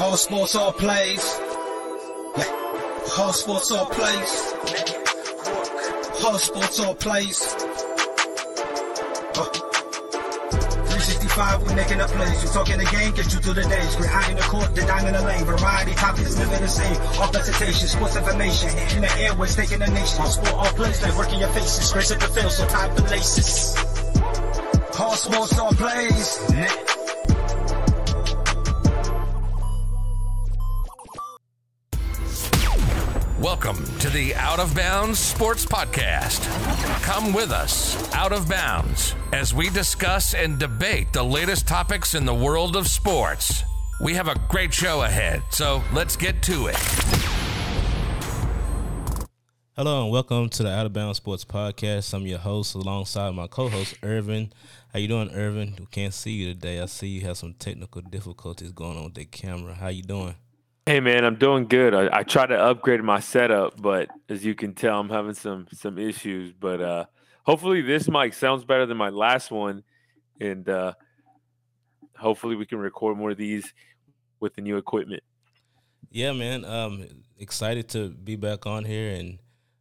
[0.00, 1.40] All sports, all plays.
[3.18, 4.54] All sports, all plays.
[6.24, 7.42] All sports, all plays.
[9.34, 9.44] Uh.
[10.86, 12.42] 365, we making up plays.
[12.44, 13.96] You talking the game, get you through the days.
[13.98, 15.44] We're high in the court, the dime in the lane.
[15.44, 16.96] Variety topics living the same.
[17.20, 18.68] All presentation, sports information.
[18.94, 20.20] In the airways, taking the nation.
[20.20, 21.92] All sport, all plays, like working your faces.
[21.92, 23.74] Grace at the field, so tie the laces.
[25.00, 26.87] All sports, all plays.
[33.40, 36.44] Welcome to the Out of Bounds Sports Podcast.
[37.04, 42.24] Come with us, Out of Bounds, as we discuss and debate the latest topics in
[42.24, 43.62] the world of sports.
[44.02, 46.76] We have a great show ahead, so let's get to it.
[49.76, 52.12] Hello and welcome to the Out of Bounds Sports Podcast.
[52.12, 54.52] I'm your host alongside my co-host Irvin.
[54.92, 55.76] How you doing, Irvin?
[55.78, 56.80] We can't see you today.
[56.80, 59.74] I see you have some technical difficulties going on with the camera.
[59.74, 60.34] How you doing?
[60.88, 61.92] Hey man, I'm doing good.
[61.92, 65.66] I, I tried to upgrade my setup, but as you can tell, I'm having some
[65.70, 66.54] some issues.
[66.54, 67.04] But uh,
[67.42, 69.82] hopefully, this mic sounds better than my last one,
[70.40, 70.94] and uh,
[72.16, 73.74] hopefully, we can record more of these
[74.40, 75.22] with the new equipment.
[76.10, 76.64] Yeah, man.
[76.64, 77.04] Um,
[77.36, 79.40] excited to be back on here and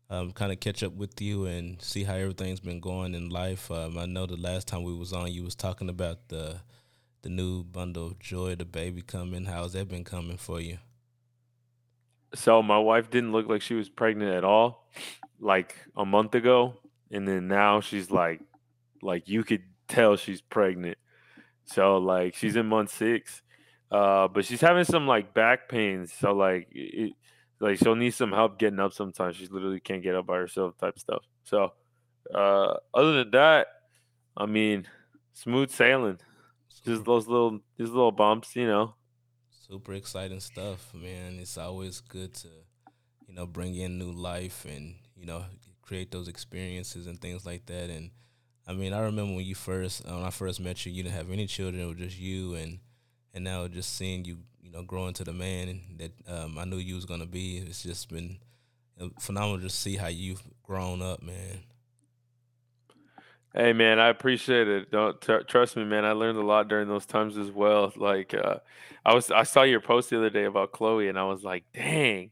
[0.09, 3.71] um, kind of catch up with you and see how everything's been going in life.
[3.71, 6.59] Um, I know the last time we was on, you was talking about the
[7.21, 9.45] the new bundle of joy, the baby coming.
[9.45, 10.79] How's that been coming for you?
[12.35, 14.87] So my wife didn't look like she was pregnant at all,
[15.39, 16.75] like a month ago,
[17.11, 18.41] and then now she's like,
[19.01, 20.97] like you could tell she's pregnant.
[21.65, 23.41] So like she's in month six,
[23.91, 26.13] uh, but she's having some like back pains.
[26.13, 27.13] So like it,
[27.59, 29.37] like she'll need some help getting up sometimes.
[29.37, 31.23] She literally can't get up by herself, type stuff.
[31.43, 31.71] So
[32.33, 33.67] uh, other than that,
[34.35, 34.87] I mean,
[35.33, 36.19] smooth sailing.
[36.85, 38.95] Just those little, these little bumps, you know.
[39.69, 41.39] Super exciting stuff, man.
[41.39, 42.47] It's always good to,
[43.27, 45.43] you know, bring in new life and, you know,
[45.81, 47.89] create those experiences and things like that.
[47.89, 48.11] And
[48.65, 51.31] I mean, I remember when you first, when I first met you, you didn't have
[51.31, 51.83] any children.
[51.83, 52.55] It was just you.
[52.55, 52.79] And,
[53.33, 56.77] and now just seeing you, you know, grow into the man that um, I knew
[56.77, 58.37] you was going to be, it's just been
[59.19, 61.63] phenomenal to see how you've grown up, man.
[63.57, 64.91] Hey man, I appreciate it.
[64.91, 66.05] Don't t- trust me, man.
[66.05, 67.91] I learned a lot during those times as well.
[67.95, 68.57] Like uh,
[69.03, 71.63] I was, I saw your post the other day about Chloe, and I was like,
[71.73, 72.29] dang.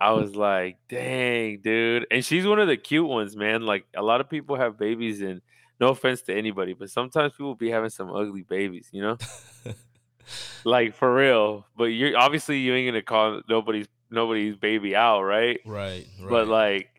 [0.00, 2.08] I was like, dang, dude.
[2.10, 3.62] And she's one of the cute ones, man.
[3.62, 5.40] Like a lot of people have babies, and
[5.78, 9.16] no offense to anybody, but sometimes people be having some ugly babies, you know.
[10.64, 11.64] like for real.
[11.76, 15.60] But you're obviously you ain't gonna call nobody's nobody's baby out, right?
[15.64, 16.08] Right.
[16.20, 16.28] right.
[16.28, 16.93] But like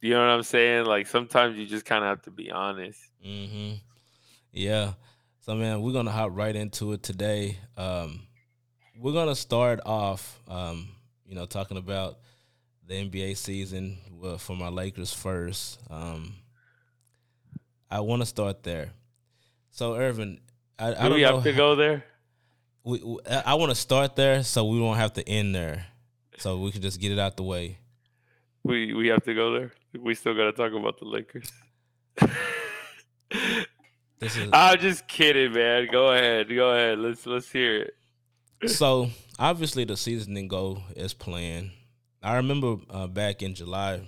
[0.00, 0.86] you know what I'm saying?
[0.86, 3.00] Like sometimes you just kind of have to be honest.
[3.26, 3.74] Mm-hmm.
[4.52, 4.92] Yeah.
[5.40, 7.58] So man, we're gonna hop right into it today.
[7.76, 8.20] Um,
[8.98, 10.88] we're gonna start off, um,
[11.26, 12.18] you know, talking about
[12.86, 15.78] the NBA season well, for my Lakers first.
[15.90, 16.34] Um,
[17.90, 18.90] I want to start there.
[19.70, 20.40] So Irvin,
[20.78, 22.04] I, Do I don't we have to how- go there?
[22.84, 25.86] We, we- I, I want to start there so we won't have to end there.
[26.38, 27.78] So we can just get it out the way.
[28.64, 29.72] We we have to go there.
[29.98, 31.52] We still got to talk about the Lakers.
[34.20, 35.86] This is I'm just kidding, man.
[35.92, 36.48] Go ahead.
[36.48, 36.98] Go ahead.
[36.98, 37.82] Let's let's hear
[38.62, 38.70] it.
[38.70, 41.70] so obviously the season didn't go as planned.
[42.20, 44.00] I remember uh, back in July,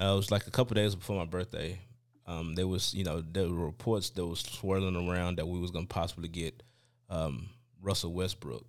[0.00, 1.78] uh, it was like a couple days before my birthday.
[2.26, 5.70] Um, there was, you know, there were reports that was swirling around that we was
[5.70, 6.62] gonna possibly get
[7.10, 7.50] um,
[7.82, 8.64] Russell Westbrook.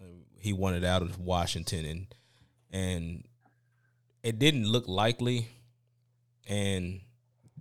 [0.00, 0.04] Uh,
[0.38, 2.06] He wanted out of Washington, and
[2.70, 3.24] and
[4.26, 5.48] it didn't look likely.
[6.48, 7.00] And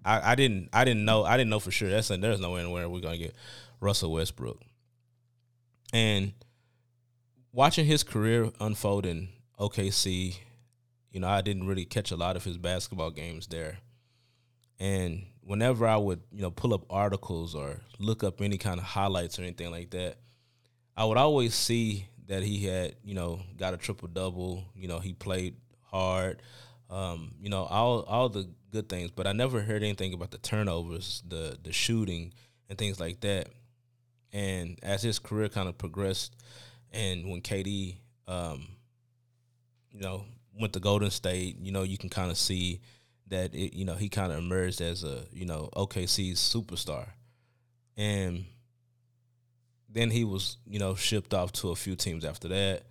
[0.04, 1.90] I, I didn't, I didn't know, I didn't know for sure.
[1.90, 3.36] That's there's no way in where we're gonna get
[3.80, 4.60] Russell Westbrook.
[5.94, 6.34] And
[7.52, 10.38] watching his career unfold in OKC,
[11.12, 13.78] you know, I didn't really catch a lot of his basketball games there.
[14.80, 18.86] And whenever I would, you know, pull up articles or look up any kind of
[18.86, 20.18] highlights or anything like that,
[20.98, 24.66] I would always see that he had, you know, got a triple double.
[24.76, 25.58] You know, he played
[25.96, 26.42] hard.
[26.90, 30.38] Um, you know, all all the good things, but I never heard anything about the
[30.38, 32.34] turnovers, the the shooting,
[32.70, 33.48] and things like that.
[34.32, 36.36] And as his career kind of progressed,
[36.92, 37.98] and when KD,
[38.28, 38.68] um,
[39.92, 40.26] you know,
[40.60, 42.82] went to Golden State, you know, you can kind of see
[43.28, 47.08] that it, you know, he kind of emerged as a, you know, OKC superstar.
[47.98, 48.46] And
[49.90, 52.84] then he was, you know, shipped off to a few teams after that.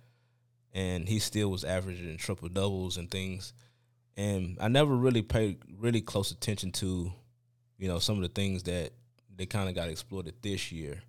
[0.75, 3.53] And he still was averaging triple doubles and things.
[4.15, 7.11] And I never really paid really close attention to,
[7.79, 8.91] you know, some of the things that
[9.35, 11.01] they kind of got exploited this year.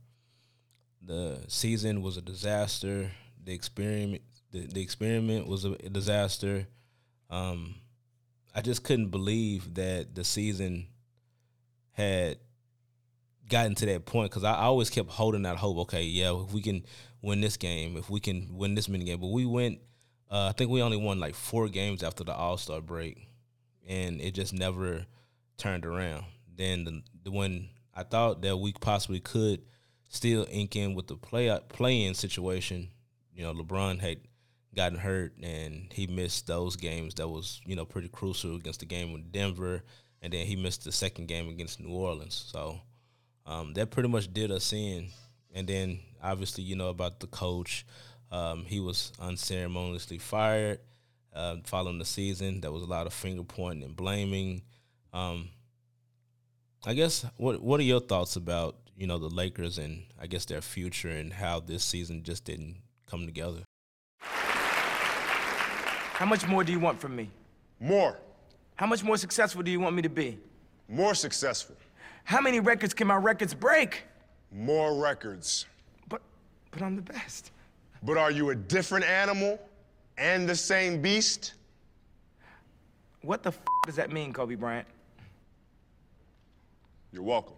[1.03, 3.11] the season was a disaster.
[3.45, 6.67] The experiment the, the experiment was a, disaster.
[7.31, 7.75] Um,
[8.55, 10.87] I just couldn't believe that the season
[11.93, 12.39] had
[13.49, 15.79] gotten to that point because I, I always kept holding that hope.
[15.79, 16.85] Okay, yeah, if we can
[17.27, 19.81] win this game, if we can win this many games, but we went.
[20.31, 23.29] Uh, I think we only won like four games after the All Star break,
[23.87, 25.05] and it just never
[25.57, 26.25] turned around.
[26.57, 29.63] Then the, the when I thought that we possibly could
[30.09, 32.89] still ink in with the play play in situation,
[33.35, 34.19] you know, LeBron had
[34.75, 38.87] gotten hurt and he missed those games that was you know pretty crucial against the
[38.87, 39.83] game with Denver,
[40.23, 42.47] and then he missed the second game against New Orleans.
[42.51, 42.81] So
[43.47, 45.09] um, that pretty much did us in.
[45.57, 47.85] And then obviously you know about the coach.
[48.31, 50.81] Um, he was unceremoniously fired
[51.35, 52.61] uh, following the season.
[52.61, 54.63] There was a lot of finger pointing and blaming.
[55.15, 55.49] Um,
[56.85, 60.45] I guess what what are your thoughts about you know the Lakers and I guess
[60.45, 62.77] their future and how this season just didn't
[63.11, 63.61] come together?
[64.21, 67.31] How much more do you want from me?
[67.81, 68.19] More.
[68.77, 70.39] How much more successful do you want me to be?
[70.89, 71.77] More successful.
[72.25, 74.03] How many records can my records break?
[74.57, 75.67] More records.
[76.09, 76.23] But,
[76.71, 77.51] but I'm the best.
[78.03, 79.61] But are you a different animal
[80.17, 81.53] and the same beast?
[83.21, 84.89] What the f does that mean, Kobe Bryant?
[87.13, 87.57] You're welcome.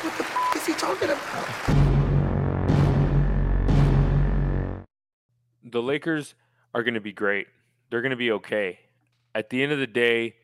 [0.00, 1.28] What the f is he talking about?
[5.64, 6.34] The Lakers
[6.72, 7.46] are going to be great.
[7.90, 8.78] They're going to be okay.
[9.34, 10.36] At the end of the day,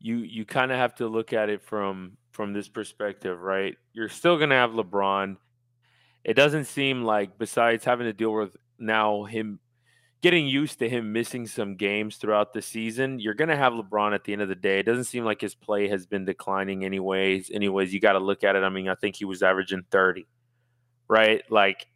[0.00, 3.76] you you kind of have to look at it from from this perspective, right?
[3.92, 5.36] You're still going to have LeBron.
[6.24, 9.60] It doesn't seem like besides having to deal with now him
[10.22, 14.14] getting used to him missing some games throughout the season, you're going to have LeBron
[14.14, 14.78] at the end of the day.
[14.78, 17.50] It doesn't seem like his play has been declining anyways.
[17.50, 18.62] Anyways, you got to look at it.
[18.62, 20.26] I mean, I think he was averaging 30.
[21.08, 21.42] Right?
[21.50, 21.86] Like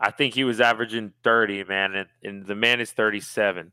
[0.00, 3.72] I think he was averaging 30, man, and, and the man is 37.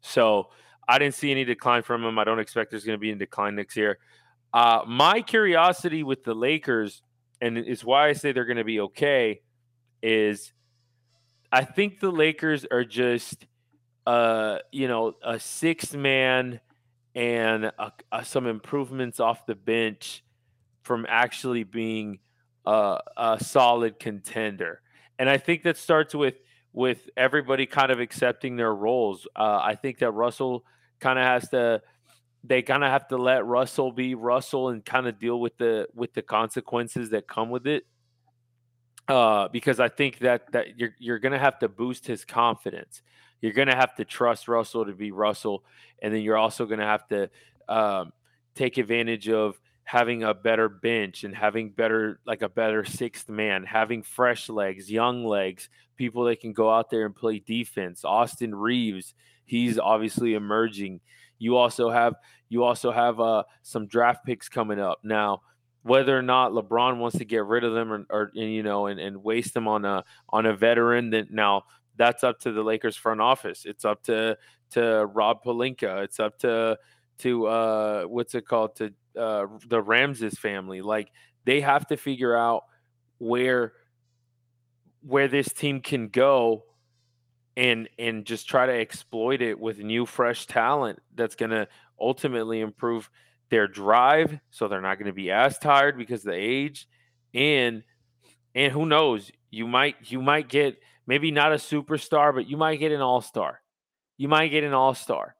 [0.00, 0.48] So
[0.88, 2.18] I didn't see any decline from him.
[2.18, 3.98] I don't expect there's going to be a decline next year.
[4.56, 7.02] Uh, my curiosity with the Lakers,
[7.42, 9.42] and it's why I say they're going to be okay,
[10.02, 10.52] is
[11.52, 13.46] I think the Lakers are just,
[14.06, 16.60] uh, you know, a six man
[17.14, 20.24] and a, a, some improvements off the bench
[20.84, 22.20] from actually being
[22.64, 24.80] a, a solid contender
[25.18, 26.34] and I think that starts with
[26.72, 29.26] with everybody kind of accepting their roles.
[29.34, 30.64] Uh, I think that Russell
[31.00, 31.80] kind of has to
[32.46, 35.88] they kind of have to let Russell be Russell and kind of deal with the
[35.94, 37.86] with the consequences that come with it.
[39.08, 43.02] Uh, because I think that that you're you're gonna have to boost his confidence.
[43.40, 45.64] You're gonna have to trust Russell to be Russell,
[46.00, 47.30] and then you're also gonna have to
[47.68, 48.12] um,
[48.54, 53.64] take advantage of having a better bench and having better like a better sixth man,
[53.64, 58.04] having fresh legs, young legs, people that can go out there and play defense.
[58.04, 59.14] Austin Reaves,
[59.44, 61.00] he's obviously emerging.
[61.38, 62.16] You also have
[62.48, 65.42] you also have uh, some draft picks coming up now.
[65.82, 68.98] Whether or not LeBron wants to get rid of them or, or you know and,
[68.98, 71.62] and waste them on a on a veteran, then now
[71.96, 73.64] that's up to the Lakers front office.
[73.64, 74.36] It's up to
[74.70, 76.02] to Rob Pelinka.
[76.02, 76.76] It's up to
[77.18, 80.82] to uh what's it called to uh, the Ramses family.
[80.82, 81.10] Like
[81.44, 82.64] they have to figure out
[83.18, 83.72] where
[85.02, 86.64] where this team can go
[87.56, 91.66] and and just try to exploit it with new fresh talent that's going to
[92.00, 93.10] ultimately improve
[93.50, 96.88] their drive so they're not going to be as tired because of the age
[97.34, 97.82] and
[98.54, 102.76] and who knows you might you might get maybe not a superstar but you might
[102.76, 103.60] get an all-star.
[104.16, 105.36] You might get an all-star.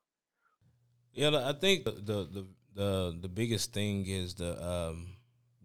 [1.12, 5.16] Yeah i think the the the the biggest thing is the um,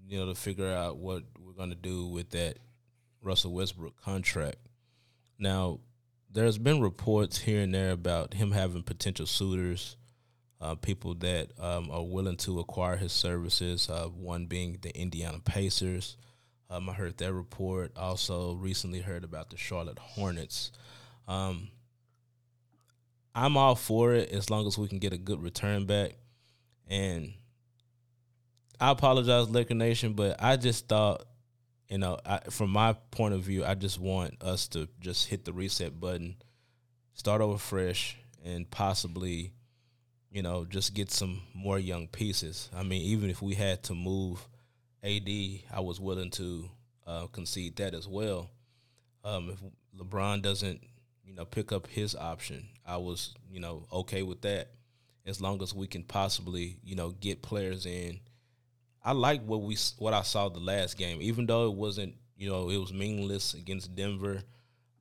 [0.08, 2.58] you know to figure out what we're going to do with that
[3.22, 4.58] Russell Westbrook contract.
[5.38, 5.80] Now,
[6.32, 9.98] there's been reports here and there about him having potential suitors,
[10.62, 13.90] uh, people that um, are willing to acquire his services.
[13.90, 16.16] Uh, one being the Indiana Pacers.
[16.70, 17.92] Um, I heard that report.
[17.98, 20.72] Also, recently heard about the Charlotte Hornets.
[21.28, 21.70] Um,
[23.34, 26.12] I'm all for it as long as we can get a good return back.
[26.88, 27.34] And
[28.80, 31.26] I apologize, Laker Nation, but I just thought,
[31.88, 35.46] you know, I, from my point of view, I just want us to just hit
[35.46, 36.36] the reset button,
[37.14, 39.52] start over fresh, and possibly,
[40.32, 42.70] you know, just get some more young pieces.
[42.76, 44.48] I mean, even if we had to move
[45.04, 45.28] AD,
[45.74, 46.70] I was willing to
[47.06, 48.50] uh, concede that as well.
[49.24, 49.60] Um, if
[50.00, 50.82] LeBron doesn't,
[51.26, 54.70] you know, pick up his option, I was, you know, okay with that
[55.26, 58.20] as long as we can possibly, you know, get players in.
[59.04, 62.50] I like what we what I saw the last game, even though it wasn't, you
[62.50, 64.42] know, it was meaningless against Denver.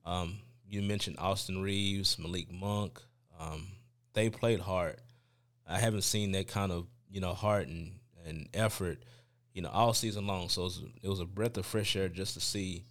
[0.05, 2.99] Um, you mentioned Austin Reaves, Malik Monk.
[3.39, 3.67] Um,
[4.13, 4.99] they played hard.
[5.71, 7.91] I haven't seen that kind of you know heart and,
[8.25, 9.03] and effort,
[9.53, 10.49] you know, all season long.
[10.49, 12.83] So it was, it was a breath of fresh air just to see,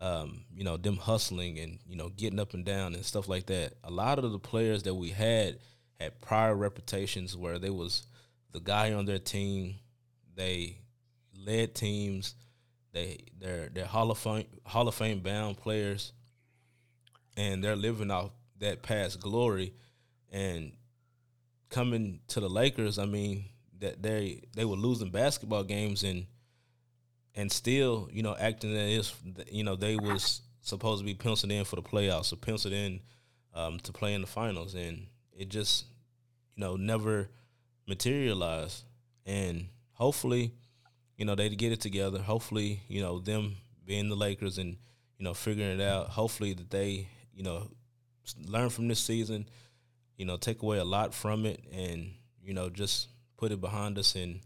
[0.00, 3.46] um, you know, them hustling and you know getting up and down and stuff like
[3.46, 3.74] that.
[3.84, 5.58] A lot of the players that we had
[6.00, 8.06] had prior reputations where they was
[8.52, 9.76] the guy on their team.
[10.34, 10.78] They
[11.46, 12.34] led teams.
[12.92, 16.12] They they're they're Hall of Fame Hall of Fame bound players,
[17.36, 19.74] and they're living off that past glory.
[20.32, 20.72] And
[21.68, 23.46] coming to the Lakers, I mean
[23.80, 26.26] that they they were losing basketball games and
[27.34, 29.16] and still you know acting as if
[29.52, 33.00] you know they was supposed to be penciled in for the playoffs or penciled in
[33.54, 35.86] um, to play in the finals, and it just
[36.54, 37.28] you know never
[37.86, 38.84] materialized.
[39.24, 40.52] And hopefully,
[41.16, 42.18] you know they get it together.
[42.20, 44.76] Hopefully, you know them being the Lakers and
[45.18, 46.08] you know figuring it out.
[46.08, 47.68] Hopefully that they you know
[48.46, 49.48] learn from this season
[50.16, 53.98] you know, take away a lot from it and, you know, just put it behind
[53.98, 54.14] us.
[54.14, 54.40] And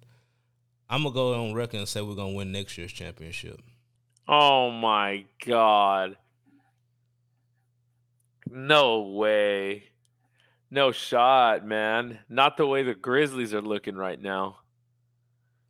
[0.89, 3.61] I'm going to go on record and say we're going to win next year's championship.
[4.29, 6.17] Oh my God.
[8.51, 9.85] No way.
[10.71, 12.21] No shot, man.
[12.29, 14.59] Not the way the Grizzlies are looking right now.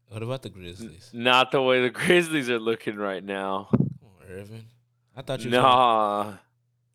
[0.09, 1.11] What about the Grizzlies?
[1.13, 3.69] Not the way the Grizzlies are looking right now.
[3.71, 3.91] Come
[4.21, 4.65] on, Irvin.
[5.17, 5.51] I thought you.
[5.51, 6.25] Nah.
[6.25, 6.41] Gonna,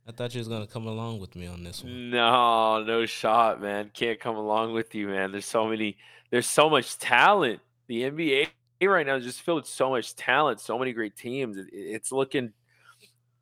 [0.08, 2.12] I thought you was gonna come along with me on this one.
[2.12, 3.90] No, no shot, man.
[3.94, 5.32] Can't come along with you, man.
[5.32, 5.98] There's so many.
[6.30, 7.60] There's so much talent.
[7.88, 8.48] The NBA
[8.84, 10.60] right now is just filled with so much talent.
[10.60, 11.58] So many great teams.
[11.58, 12.54] It, it's looking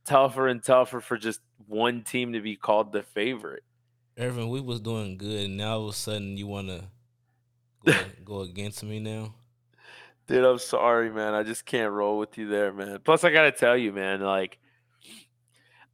[0.05, 3.63] tougher and tougher for just one team to be called the favorite.
[4.17, 6.83] Irvin, we was doing good, and now all of a sudden you want to
[7.85, 7.93] go,
[8.23, 9.33] go against me now.
[10.27, 11.33] Dude, I'm sorry, man.
[11.33, 12.99] I just can't roll with you there, man.
[13.03, 14.59] Plus, I gotta tell you, man, like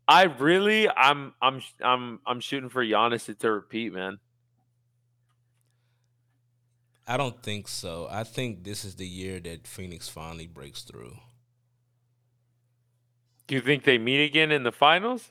[0.10, 4.18] I really, I'm, I'm, I'm, I'm shooting for Giannis to repeat, man.
[7.08, 8.08] I don't think so.
[8.10, 11.16] I think this is the year that Phoenix finally breaks through.
[13.46, 15.30] Do you think they meet again in the finals?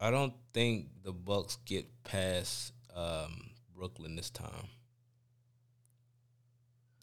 [0.00, 4.68] I don't think the Bucks get past um, Brooklyn this time.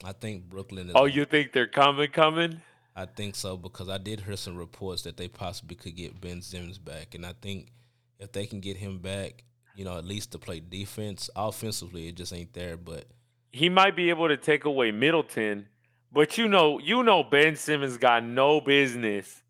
[0.05, 0.95] I think Brooklyn is.
[0.95, 2.61] Oh, you think they're coming, coming?
[2.99, 6.41] I think so because I did hear some reports that they possibly could get Ben
[6.41, 7.71] Simmons back, and I think
[8.19, 12.15] if they can get him back, you know, at least to play defense, offensively, it
[12.15, 12.75] just ain't there.
[12.75, 13.05] But
[13.53, 15.67] he might be able to take away Middleton,
[16.11, 19.43] but you know, you know, Ben Simmons got no business,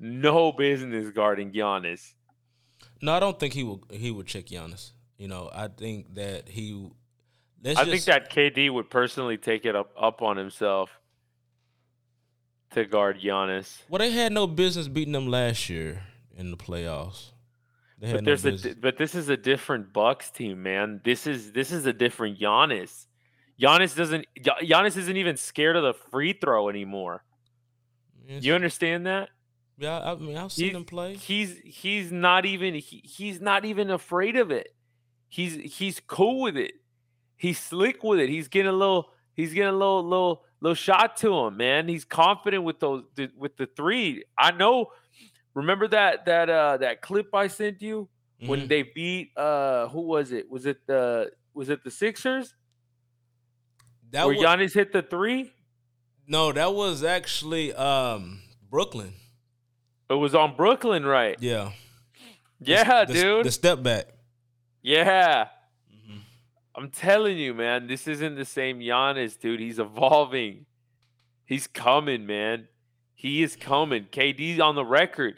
[0.00, 2.14] no business guarding Giannis.
[3.00, 3.84] No, I don't think he will.
[3.92, 4.90] He would check Giannis.
[5.16, 6.90] You know, I think that he.
[7.64, 10.99] I just, think that KD would personally take it up up on himself
[12.72, 13.82] to guard Giannis.
[13.88, 16.02] Well, they had no business beating them last year
[16.36, 17.30] in the playoffs.
[18.00, 21.00] but there's a but this is a different Bucks team, man.
[21.04, 23.06] This is this is a different Giannis.
[23.60, 27.24] Giannis doesn't Giannis isn't even scared of the free throw anymore.
[28.26, 28.44] Yes.
[28.44, 29.28] You understand that?
[29.76, 31.14] Yeah, I mean I've seen he's, him play.
[31.16, 34.74] He's he's not even he, he's not even afraid of it.
[35.28, 36.72] He's he's cool with it.
[37.36, 38.28] He's slick with it.
[38.28, 41.88] He's getting a little he's getting a little little little shot to him, man.
[41.88, 43.04] He's confident with those
[43.36, 44.24] with the three.
[44.38, 44.86] I know.
[45.54, 48.08] Remember that that uh that clip I sent you
[48.40, 48.48] mm-hmm.
[48.48, 50.50] when they beat uh who was it?
[50.50, 52.54] Was it the was it the Sixers?
[54.10, 55.52] That Where was, Giannis hit the three?
[56.26, 58.40] No, that was actually um
[58.70, 59.14] Brooklyn.
[60.08, 61.36] It was on Brooklyn, right?
[61.40, 61.70] Yeah.
[62.60, 63.46] Yeah, the, dude.
[63.46, 64.06] The step back.
[64.82, 65.48] Yeah.
[66.74, 69.60] I'm telling you, man, this isn't the same Giannis, dude.
[69.60, 70.66] He's evolving.
[71.44, 72.68] He's coming, man.
[73.14, 74.06] He is coming.
[74.10, 75.36] KD on the record.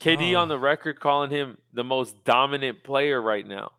[0.00, 3.70] KD on the record calling him the most dominant player right now.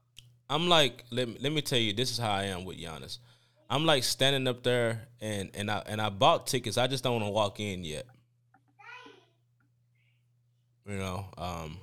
[0.50, 3.18] I'm like, let me, let me tell you, this is how I am with Giannis.
[3.70, 6.78] I'm like standing up there and and I and I bought tickets.
[6.78, 8.06] I just don't want to walk in yet.
[10.86, 11.78] You know, um,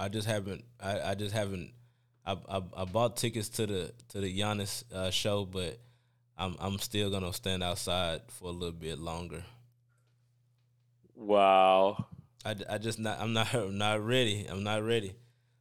[0.00, 0.64] I just haven't.
[0.80, 1.70] I, I just haven't
[2.28, 5.78] I, I, I bought tickets to the to the Giannis uh, show, but
[6.36, 9.42] I'm I'm still gonna stand outside for a little bit longer.
[11.16, 12.06] Wow.
[12.44, 14.46] I, I just not I'm not I'm not ready.
[14.46, 15.14] I'm not ready.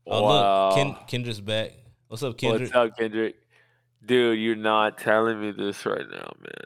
[0.05, 0.67] Oh wow.
[0.67, 1.71] look, Ken, Kendrick's back.
[2.09, 2.73] What's up, Kendrick?
[2.73, 3.35] What's up, Kendrick?
[4.05, 6.65] Dude, you're not telling me this right now, man.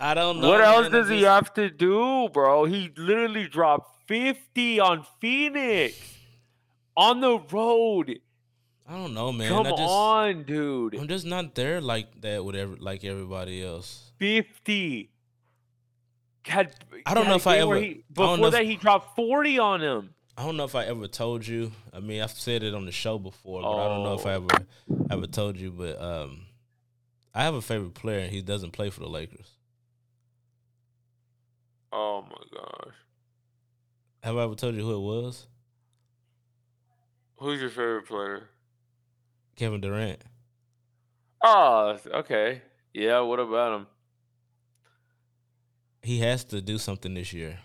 [0.00, 0.48] I don't know.
[0.48, 0.74] What man.
[0.74, 1.18] else does just...
[1.18, 2.64] he have to do, bro?
[2.64, 5.96] He literally dropped 50 on Phoenix
[6.96, 8.20] on the road.
[8.86, 9.48] I don't know, man.
[9.48, 10.94] Come just, on, dude.
[10.94, 14.12] I'm just not there like that with every like everybody else.
[14.18, 15.10] Fifty.
[16.44, 16.74] had.
[17.06, 19.16] I don't know if I ever- he- I don't know before if- that, he dropped
[19.16, 20.10] forty on him.
[20.36, 21.70] I don't know if I ever told you.
[21.92, 24.34] I mean, I've said it on the show before, but I don't know if I
[24.34, 24.44] Oh.
[24.44, 24.66] ever
[25.10, 25.70] ever told you.
[25.70, 26.42] But um,
[27.34, 29.48] I have a favorite player, and he doesn't play for the Lakers.
[31.92, 32.94] Oh my gosh,
[34.24, 35.46] Have I ever told you who it was?
[37.36, 38.48] who's your favorite player?
[39.56, 40.20] Kevin Durant.
[41.42, 42.62] Oh, okay.
[42.92, 43.86] Yeah, what about him?
[46.02, 47.58] He has to do something this year.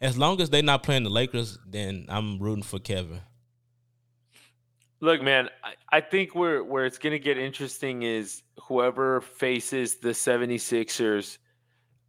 [0.00, 3.20] As long as they're not playing the Lakers, then I'm rooting for Kevin.
[5.00, 10.10] Look, man, I, I think where where it's gonna get interesting is whoever faces the
[10.10, 11.38] 76ers,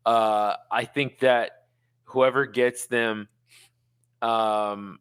[0.05, 1.51] uh, I think that
[2.03, 3.27] whoever gets them,
[4.21, 4.99] um,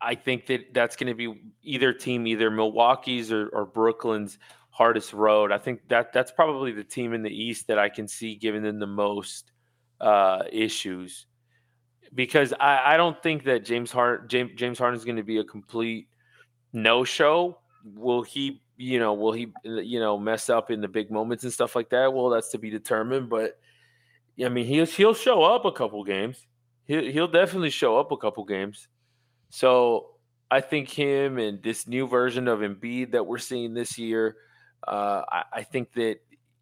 [0.00, 4.38] I think that that's gonna be either team, either Milwaukee's or, or Brooklyn's
[4.76, 5.52] hardest road.
[5.52, 8.62] I think that that's probably the team in the East that I can see giving
[8.62, 9.52] them the most
[10.02, 11.24] uh, issues.
[12.14, 15.38] Because I, I don't think that James Hart James James Harden is going to be
[15.38, 16.08] a complete
[16.74, 17.58] no show.
[17.94, 21.52] Will he, you know, will he, you know, mess up in the big moments and
[21.52, 22.12] stuff like that?
[22.12, 23.30] Well, that's to be determined.
[23.30, 23.58] But
[24.44, 26.46] I mean, he'll he'll show up a couple games.
[26.84, 28.88] He'll he'll definitely show up a couple games.
[29.50, 30.08] So
[30.50, 34.36] I think him and this new version of Embiid that we're seeing this year,
[34.86, 36.18] uh, I, I think that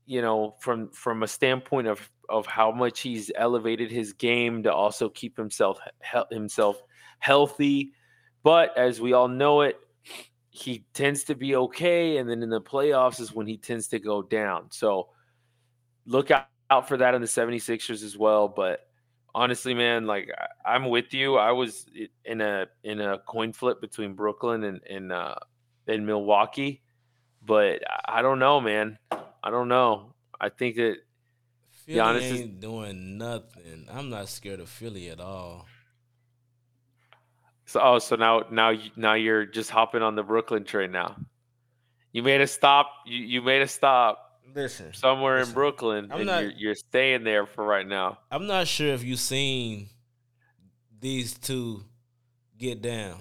[0.06, 4.72] you know from from a standpoint of of how much he's elevated his game to
[4.72, 5.78] also keep himself
[6.12, 6.80] he- himself
[7.18, 7.92] healthy.
[8.42, 9.76] But as we all know it,
[10.50, 13.98] he tends to be okay, and then in the playoffs is when he tends to
[13.98, 14.68] go down.
[14.70, 15.08] So
[16.06, 18.48] look out, out for that in the 76ers as well.
[18.48, 18.80] But
[19.34, 21.36] honestly, man, like I- I'm with you.
[21.36, 21.86] I was
[22.24, 25.34] in a in a coin flip between Brooklyn and and uh,
[25.86, 26.82] and Milwaukee,
[27.44, 28.98] but I- don't know, man.
[29.10, 30.14] I don't know.
[30.40, 30.96] I think that
[31.70, 33.86] Philly Giannis is- ain't doing nothing.
[33.92, 35.66] I'm not scared of Philly at all.
[37.66, 37.80] so.
[37.82, 41.16] Oh, so now now you, now you're just hopping on the Brooklyn train now.
[42.12, 42.86] You made a stop.
[43.06, 47.24] You you made a stop Listen, somewhere in Brooklyn, I'm and not- you're, you're staying
[47.24, 48.18] there for right now.
[48.30, 49.88] I'm not sure if you've seen
[51.00, 51.82] these two
[52.56, 53.18] get down.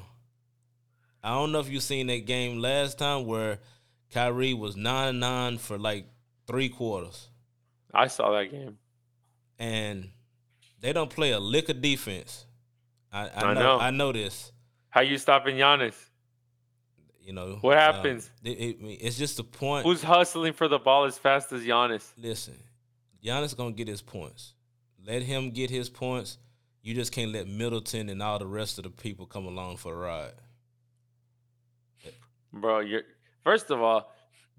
[1.24, 3.60] I don't know if you've seen that game last time where
[4.12, 6.06] Kyrie was nine nine for like
[6.46, 7.30] three quarters,
[7.94, 8.78] I saw that game.
[9.58, 10.10] and
[10.82, 12.46] they don't play a lick of defense.
[13.12, 13.80] I, I, I know, know.
[13.80, 14.52] I know this.
[14.90, 15.96] How you stopping Giannis?
[17.24, 18.30] You know What um, happens?
[18.44, 19.86] it- it- it's just the point.
[19.86, 22.12] Who's hustling for the ball as fast as Giannis?
[22.18, 22.58] Listen,
[23.24, 24.54] Giannis gonna get his points.
[25.06, 26.38] Let him get his points.
[26.82, 29.94] You just can't let Middleton and all the rest of the people come along for
[29.94, 30.34] the ride.
[32.52, 33.04] Bro, you're
[33.44, 34.14] first of all,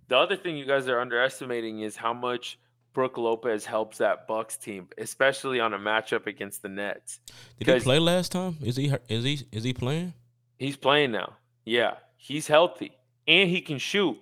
[0.08, 2.58] the other thing you guys are underestimating is how much
[2.94, 7.20] Brook Lopez helps that Bucks team, especially on a matchup against the Nets.
[7.58, 8.56] Did he play last time?
[8.62, 10.14] Is he is he is he playing?
[10.58, 11.34] He's playing now.
[11.64, 11.94] Yeah,
[12.24, 12.92] he's healthy
[13.28, 14.16] and he can shoot.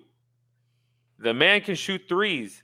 [1.19, 2.63] The man can shoot threes.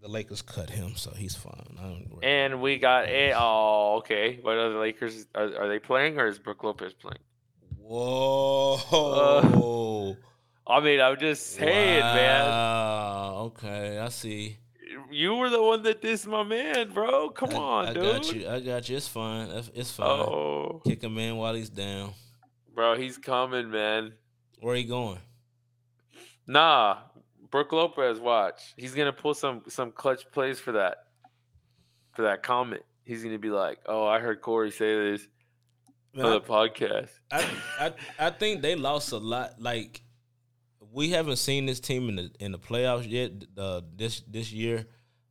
[0.00, 1.76] The Lakers cut him, so he's fine.
[1.80, 2.04] I.
[2.24, 4.38] And we got a oh, okay.
[4.40, 5.26] What are the Lakers?
[5.34, 7.18] Are, are they playing or is Brook Lopez playing?
[7.80, 8.76] Whoa!
[10.68, 12.44] I mean, I'm just saying, man.
[13.48, 14.58] Okay, I see.
[15.10, 17.30] You were the one that dissed my man, bro.
[17.30, 18.02] Come I, on, I dude.
[18.02, 18.48] got you.
[18.48, 18.96] I got you.
[18.98, 19.48] It's fine.
[19.48, 20.06] It's- fine.
[20.06, 22.12] Oh, Kick him in while he's down.
[22.74, 24.12] bro, he's coming, man.
[24.60, 25.18] Where he going?
[26.46, 26.98] Nah,
[27.50, 28.74] Brook Lopez, watch.
[28.76, 30.98] He's gonna pull some some clutch plays for that.
[32.14, 35.28] For that comment, he's gonna be like, "Oh, I heard Corey say this
[36.14, 39.60] Man, on I- the podcast." I, I I think they lost a lot.
[39.60, 40.02] Like
[40.92, 43.32] we haven't seen this team in the in the playoffs yet.
[43.56, 44.86] Uh, this this year,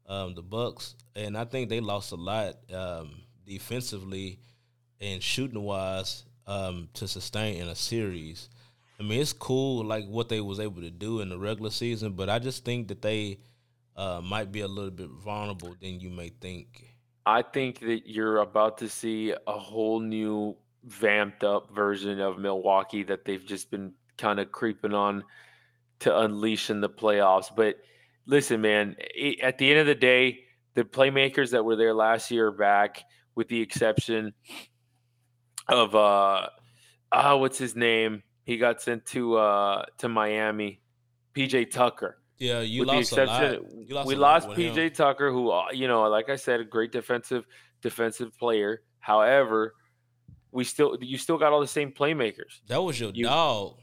[0.05, 4.39] um, the Bucks, and I think they lost a lot um, defensively
[5.01, 8.49] and shooting wise um, to sustain in a series.
[8.99, 12.13] I mean, it's cool like what they was able to do in the regular season,
[12.13, 13.39] but I just think that they
[13.95, 16.85] uh, might be a little bit vulnerable than you may think.
[17.25, 20.55] I think that you're about to see a whole new
[20.85, 25.23] vamped up version of Milwaukee that they've just been kind of creeping on
[25.99, 27.53] to unleash in the playoffs.
[27.53, 27.75] But
[28.25, 30.39] listen, man, i at the end of the day,
[30.75, 33.03] the playmakers that were there last year are back,
[33.35, 34.33] with the exception
[35.67, 36.47] of uh,
[37.11, 38.23] ah, what's his name?
[38.47, 40.79] He got sent to uh to Miami,
[41.35, 43.43] PJ Tucker Yeah, you with the lost a lot.
[43.43, 44.73] exception, lost we a lot lost him.
[44.73, 47.45] PJ Tucker, who uh, you know, like I said, a great defensive
[47.81, 48.81] defensive player.
[48.99, 49.73] However,
[50.51, 52.61] we still you still got all the same playmakers.
[52.67, 53.75] That was your You- dog.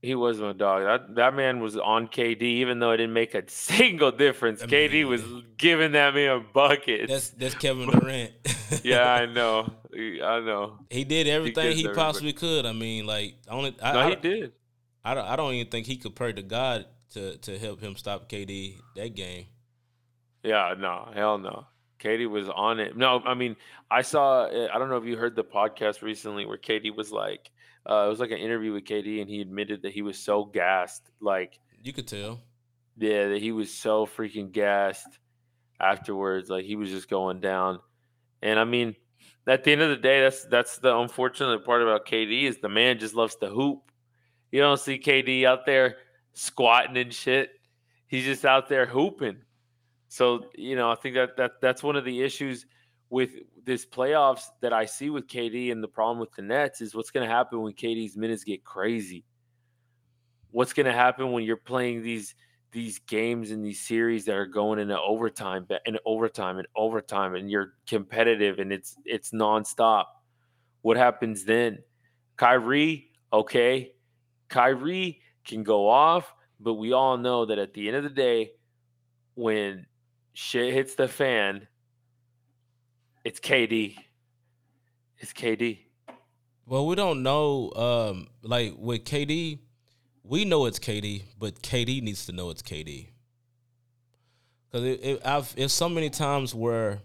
[0.00, 0.84] He was my dog.
[0.84, 4.62] That that man was on KD, even though it didn't make a single difference.
[4.62, 5.24] I KD was
[5.56, 7.10] giving that man buckets.
[7.10, 8.30] That's that's Kevin Durant.
[8.84, 9.68] yeah, I know.
[9.98, 10.78] I know.
[10.90, 12.66] he did everything he everybody- possibly could.
[12.66, 14.52] I mean, like only I, No, I, he did.
[15.04, 17.96] I don't I don't even think he could pray to God to to help him
[17.96, 19.46] stop KD that game.
[20.42, 21.66] Yeah, no, hell no.
[22.00, 22.96] KD was on it.
[22.96, 23.56] No, I mean,
[23.90, 24.46] I saw.
[24.46, 27.50] I don't know if you heard the podcast recently where KD was like,
[27.88, 30.44] uh, it was like an interview with KD, and he admitted that he was so
[30.44, 32.38] gassed, like, You could tell.
[32.98, 35.08] yeah, that he was so freaking gassed
[35.80, 36.48] afterwards.
[36.50, 37.80] Like he was just going down.
[38.42, 38.94] And I mean,
[39.48, 42.68] at the end of the day, that's that's the unfortunate part about KD is the
[42.68, 43.90] man just loves to hoop.
[44.52, 45.96] You don't see KD out there
[46.34, 47.50] squatting and shit.
[48.06, 49.38] He's just out there hooping.
[50.08, 52.66] So you know, I think that that that's one of the issues
[53.10, 53.30] with
[53.64, 57.10] this playoffs that I see with KD and the problem with the Nets is what's
[57.10, 59.24] going to happen when KD's minutes get crazy.
[60.50, 62.34] What's going to happen when you're playing these
[62.78, 67.50] these games and these series that are going into overtime and overtime and overtime and
[67.50, 70.04] you're competitive and it's it's nonstop.
[70.82, 71.78] What happens then?
[72.36, 73.92] Kyrie, okay.
[74.48, 78.52] Kyrie can go off, but we all know that at the end of the day,
[79.34, 79.86] when
[80.34, 81.66] shit hits the fan,
[83.24, 83.96] it's KD.
[85.18, 85.80] It's KD.
[86.64, 87.72] Well, we don't know.
[87.72, 89.58] Um, like with KD,
[90.28, 93.06] we know it's KD, but KD needs to know it's KD.
[94.70, 97.00] Because it, it, I've it's so many times where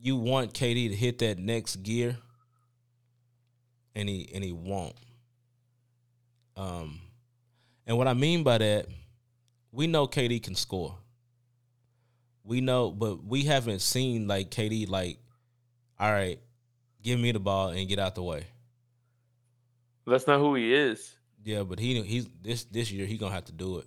[0.00, 2.16] you want KD to hit that next gear,
[3.96, 4.94] and he and he won't.
[6.56, 7.00] Um,
[7.86, 8.86] and what I mean by that,
[9.72, 10.94] we know KD can score.
[12.44, 15.18] We know, but we haven't seen like KD like,
[15.98, 16.38] all right,
[17.02, 18.44] give me the ball and get out the way.
[20.06, 21.16] That's not who he is.
[21.46, 23.86] Yeah, but he he's this this year he gonna have to do it.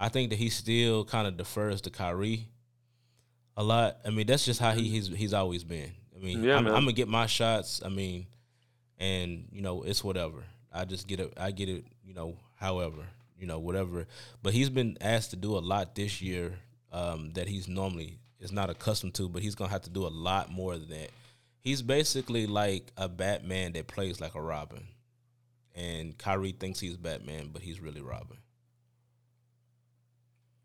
[0.00, 2.48] I think that he still kind of defers to Kyrie
[3.58, 3.98] a lot.
[4.06, 5.92] I mean, that's just how he he's he's always been.
[6.16, 6.66] I mean, Yeah, I'm.
[6.66, 7.82] I'm gonna get my shots.
[7.84, 8.26] I mean,
[8.96, 10.44] and you know it's whatever.
[10.72, 11.34] I just get it.
[11.36, 11.84] I get it.
[12.02, 13.04] You know, however,
[13.38, 14.06] you know, whatever.
[14.42, 16.54] But he's been asked to do a lot this year
[16.90, 19.28] um, that he's normally is not accustomed to.
[19.28, 21.10] But he's gonna have to do a lot more than that.
[21.58, 24.86] He's basically like a Batman that plays like a Robin
[25.74, 28.38] and Kyrie thinks he's Batman, but he's really Robin.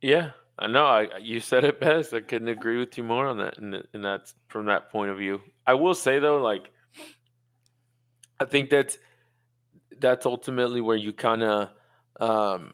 [0.01, 0.85] Yeah, I know.
[0.85, 2.13] I you said it best.
[2.13, 5.17] I couldn't agree with you more on that, and and that's from that point of
[5.17, 5.41] view.
[5.65, 6.71] I will say though, like,
[8.39, 8.97] I think that's
[9.99, 11.69] that's ultimately where you kind of
[12.19, 12.73] um,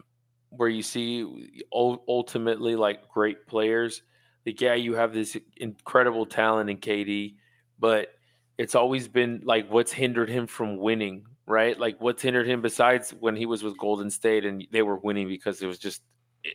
[0.50, 4.02] where you see ultimately like great players.
[4.46, 7.36] Like, yeah, you have this incredible talent in KD,
[7.80, 8.10] but
[8.58, 11.80] it's always been like what's hindered him from winning, right?
[11.80, 15.28] Like what's hindered him besides when he was with Golden State and they were winning
[15.28, 16.02] because it was just
[16.46, 16.50] eh,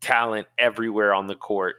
[0.00, 1.76] talent everywhere on the court.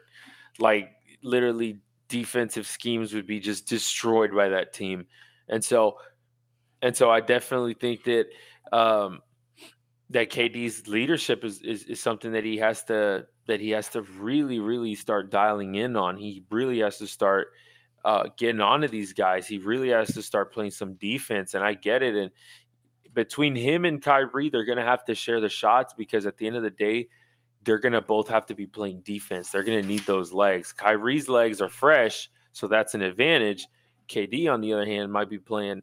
[0.60, 0.91] Like
[1.24, 5.06] literally defensive schemes would be just destroyed by that team.
[5.48, 5.98] And so
[6.82, 8.28] and so I definitely think that
[8.72, 9.22] um
[10.12, 14.02] that KD's leadership is, is is something that he has to that he has to
[14.02, 16.17] really really start dialing in on.
[16.17, 17.50] He really has to start
[18.05, 19.47] uh, getting onto these guys.
[19.47, 22.15] He really has to start playing some defense, and I get it.
[22.15, 22.31] And
[23.13, 26.47] between him and Kyrie, they're going to have to share the shots because at the
[26.47, 27.09] end of the day,
[27.63, 29.49] they're going to both have to be playing defense.
[29.49, 30.71] They're going to need those legs.
[30.71, 33.67] Kyrie's legs are fresh, so that's an advantage.
[34.07, 35.81] KD, on the other hand, might be playing,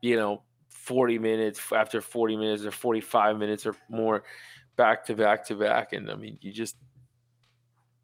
[0.00, 4.22] you know, 40 minutes after 40 minutes or 45 minutes or more
[4.76, 5.92] back to back to back.
[5.92, 6.76] And I mean, you just,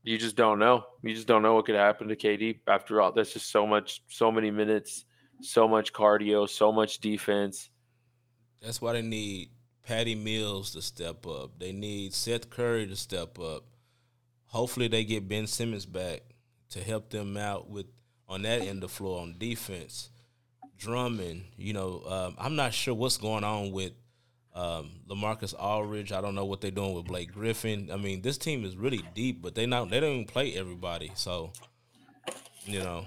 [0.03, 0.85] you just don't know.
[1.03, 3.12] You just don't know what could happen to KD after all.
[3.12, 5.05] That's just so much, so many minutes,
[5.41, 7.71] so much cardio, so much defense.
[8.61, 9.51] That's why they need
[9.85, 11.59] Patty Mills to step up.
[11.59, 13.65] They need Seth Curry to step up.
[14.47, 16.23] Hopefully, they get Ben Simmons back
[16.71, 17.87] to help them out with
[18.29, 20.11] on that end of the floor on defense.
[20.79, 23.93] Drummond, you know, um, I'm not sure what's going on with
[24.55, 26.12] um, LaMarcus Aldridge.
[26.12, 27.91] I don't know what they're doing with Blake Griffin.
[27.93, 31.11] I mean, this team is really deep, but they not they don't even play everybody.
[31.15, 31.53] So,
[32.65, 33.07] you know,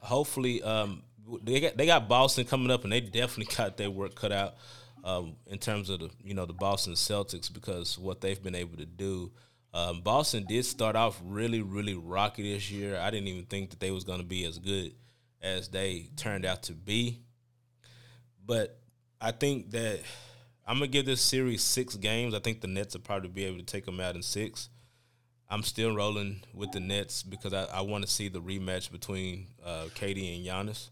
[0.00, 1.02] hopefully, um,
[1.42, 4.54] they got they got Boston coming up, and they definitely got their work cut out
[5.04, 8.76] um, in terms of the you know the Boston Celtics because what they've been able
[8.78, 9.32] to do.
[9.74, 12.98] Um, Boston did start off really really rocky this year.
[12.98, 14.94] I didn't even think that they was going to be as good
[15.42, 17.20] as they turned out to be,
[18.46, 18.78] but
[19.20, 20.00] I think that
[20.66, 22.34] I'm gonna give this series six games.
[22.34, 24.68] I think the Nets will probably be able to take them out in six.
[25.50, 29.48] I'm still rolling with the Nets because I, I want to see the rematch between
[29.64, 30.88] uh, KD and Giannis.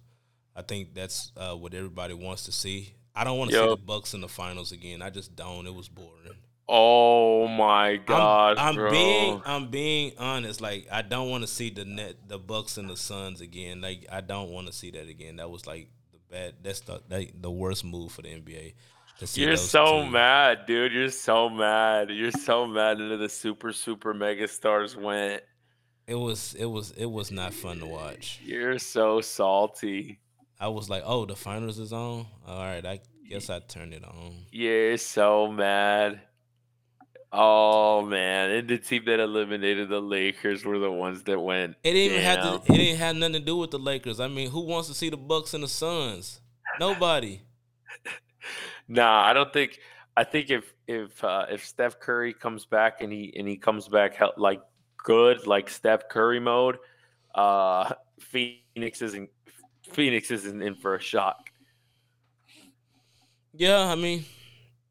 [0.54, 2.94] I think that's uh, what everybody wants to see.
[3.14, 5.00] I don't want to see the Bucks in the finals again.
[5.02, 5.66] I just don't.
[5.66, 6.36] It was boring.
[6.68, 10.60] Oh my god, I'm, I'm being I'm being honest.
[10.60, 13.80] Like I don't want to see the net the Bucks and the Suns again.
[13.80, 15.36] Like I don't want to see that again.
[15.36, 16.54] That was like the bad.
[16.62, 18.74] That's the that, the worst move for the NBA.
[19.34, 20.10] You're so two.
[20.10, 20.92] mad, dude.
[20.92, 22.10] You're so mad.
[22.10, 25.42] You're so mad into the super super mega stars went.
[26.06, 28.40] It was it was it was not fun to watch.
[28.44, 30.18] You're so salty.
[30.58, 32.26] I was like, oh, the finals is on.
[32.46, 34.46] All right, I guess I turned it on.
[34.50, 36.20] You're so mad.
[37.32, 41.76] Oh man, and the team that eliminated the Lakers were the ones that went.
[41.82, 42.72] It didn't even have to.
[42.72, 44.20] It didn't have nothing to do with the Lakers.
[44.20, 46.40] I mean, who wants to see the Bucks and the Suns?
[46.78, 47.40] Nobody.
[48.92, 49.78] Nah, I don't think.
[50.18, 53.88] I think if if uh, if Steph Curry comes back and he and he comes
[53.88, 54.60] back like
[54.98, 56.76] good, like Steph Curry mode,
[57.34, 59.30] uh, Phoenix isn't
[59.90, 61.48] Phoenix isn't in for a shock.
[63.54, 64.26] Yeah, I mean,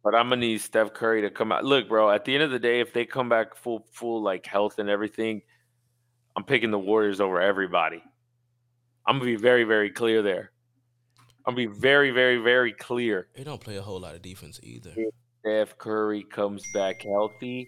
[0.04, 1.64] But I'm gonna need Steph Curry to come out.
[1.64, 2.10] Look, bro.
[2.10, 4.90] At the end of the day, if they come back full full like health and
[4.90, 5.44] everything,
[6.36, 8.02] I'm picking the Warriors over everybody.
[9.06, 10.51] I'm gonna be very very clear there.
[11.46, 13.28] I'm gonna be very very very clear.
[13.36, 14.94] they don't play a whole lot of defense either.
[15.40, 17.68] Steph Curry comes back healthy.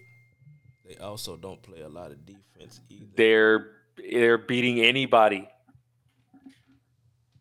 [0.86, 3.06] They also don't play a lot of defense either.
[3.16, 5.48] they're they're beating anybody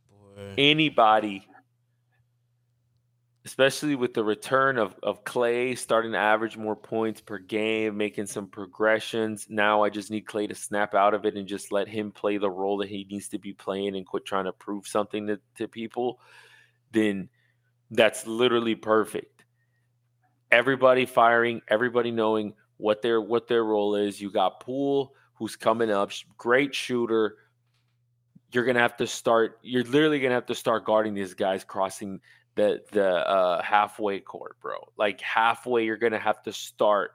[0.10, 0.54] Boy.
[0.58, 1.48] anybody
[3.46, 8.26] especially with the return of, of Klay starting to average more points per game making
[8.26, 9.48] some progressions.
[9.50, 12.38] Now i just need Klay to snap out of it and just let him play
[12.38, 15.40] the role that he needs to be playing and quit trying to prove something to,
[15.58, 16.20] to people
[16.94, 17.28] then
[17.92, 19.44] that's literally perfect.
[20.52, 24.22] Everybody firing everybody knowing what their what their role is.
[24.22, 27.38] You got Poole who's coming up great shooter.
[28.52, 32.22] You're gonna have to start you're literally gonna have to start guarding these guys crossing
[32.56, 34.76] the the uh halfway court bro.
[34.98, 37.12] Like halfway you're gonna have to start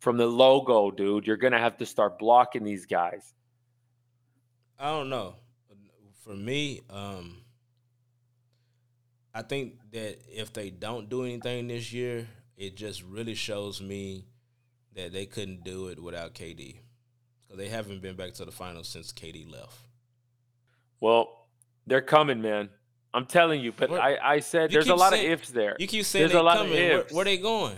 [0.00, 1.26] from the logo dude.
[1.26, 3.34] You're gonna have to start blocking these guys.
[4.78, 5.36] I don't know.
[6.24, 7.38] For me, um,
[9.34, 14.26] I think that if they don't do anything this year, it just really shows me
[14.94, 16.76] that they couldn't do it without KD
[17.42, 19.76] because they haven't been back to the finals since KD left.
[21.00, 21.48] well
[21.86, 22.68] they're coming man
[23.14, 25.76] i'm telling you but What- i i said there's a lot saying- of ifs there
[25.78, 26.74] You keep saying There's a lot of coming.
[26.78, 27.12] Where, ifs.
[27.12, 27.76] where they going?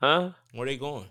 [0.00, 1.06] huh Where they going?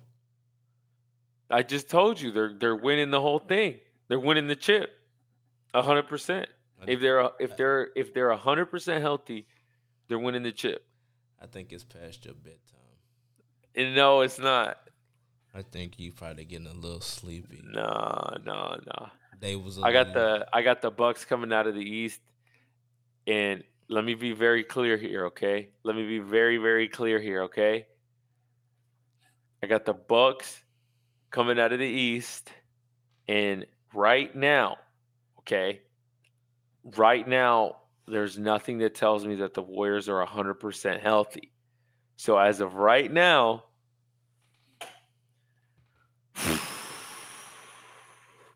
[1.49, 4.91] i just told you they're they're winning the whole thing they're winning the chip
[5.73, 6.47] a hundred percent
[6.87, 9.45] if they're if they're if they're a hundred percent healthy
[10.07, 10.85] they're winning the chip
[11.41, 12.95] I think it's past your bedtime.
[13.75, 14.77] and no it's not
[15.53, 17.61] I think you probably getting a little sleepy.
[17.63, 19.09] no no no
[19.39, 19.77] They was.
[19.77, 22.21] a I got the I got the Bucks coming out of the East,
[23.31, 25.69] and let me be very clear here, okay?
[25.83, 27.85] Let me be very very clear here, okay?
[29.63, 30.61] I got the Bucks
[31.29, 32.51] coming out of the East,
[33.29, 34.75] and right now,
[35.39, 35.81] okay,
[36.97, 41.53] right now there's nothing that tells me that the Warriors are 100% healthy.
[42.17, 43.63] So as of right now,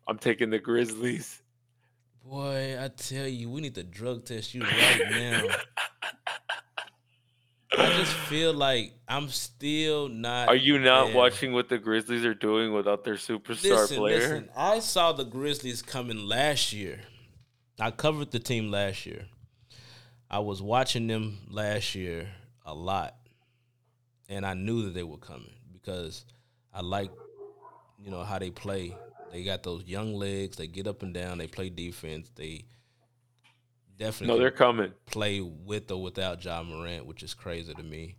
[0.06, 1.40] I'm taking the Grizzlies.
[2.28, 5.46] Boy, I tell you, we need to drug test you right now.
[7.78, 10.48] I just feel like I'm still not.
[10.48, 11.16] Are you not there.
[11.16, 14.18] watching what the Grizzlies are doing without their superstar Listen, player?
[14.18, 14.48] listen.
[14.56, 17.00] I saw the Grizzlies coming last year.
[17.78, 19.26] I covered the team last year.
[20.28, 22.28] I was watching them last year
[22.64, 23.14] a lot,
[24.28, 26.24] and I knew that they were coming because
[26.74, 27.12] I like,
[28.02, 28.96] you know, how they play.
[29.36, 30.56] They got those young legs.
[30.56, 31.36] They get up and down.
[31.36, 32.30] They play defense.
[32.34, 32.64] They
[33.98, 34.94] definitely No, they're coming.
[35.04, 38.16] play with or without Ja Morant, which is crazy to me.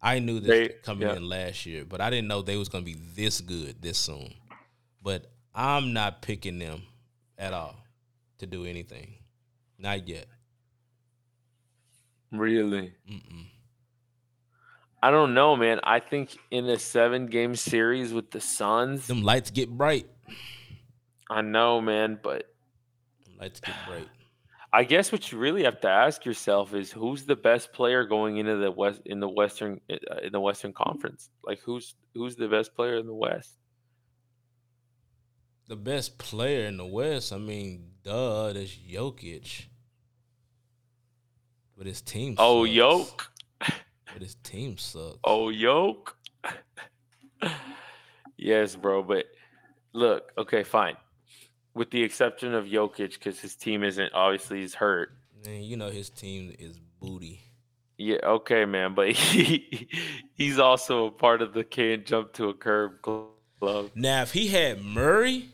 [0.00, 1.16] I knew this They- coming yeah.
[1.16, 3.98] in last year, but I didn't know they was going to be this good this
[3.98, 4.34] soon.
[5.02, 6.82] But I'm not picking them
[7.36, 7.74] at all
[8.38, 9.14] to do anything.
[9.78, 10.26] Not yet.
[12.30, 12.92] Really?
[13.10, 13.46] Mm-mm.
[15.02, 15.80] I don't know, man.
[15.82, 20.06] I think in a seven game series with the Suns, Them lights get bright.
[21.32, 22.44] I know, man, but
[23.40, 24.08] lights get bright.
[24.74, 28.38] I guess what you really have to ask yourself is who's the best player going
[28.38, 31.30] into the west in the western uh, in the Western Conference?
[31.44, 33.58] Like who's who's the best player in the West?
[35.68, 39.66] The best player in the West, I mean, duh, that's Jokic.
[41.76, 42.74] But his team Oh, sucks.
[42.74, 43.30] yoke.
[44.12, 45.18] But his team sucks.
[45.24, 46.16] Oh, yoke.
[48.36, 49.02] yes, bro.
[49.02, 49.26] But
[49.92, 50.96] look, okay, fine.
[51.74, 55.10] With the exception of Jokic, because his team isn't obviously he's hurt.
[55.44, 57.40] Man, you know his team is booty.
[57.98, 59.88] Yeah, okay, man, but he
[60.34, 63.90] he's also a part of the can't jump to a curb club.
[63.94, 65.50] Now, if he had Murray,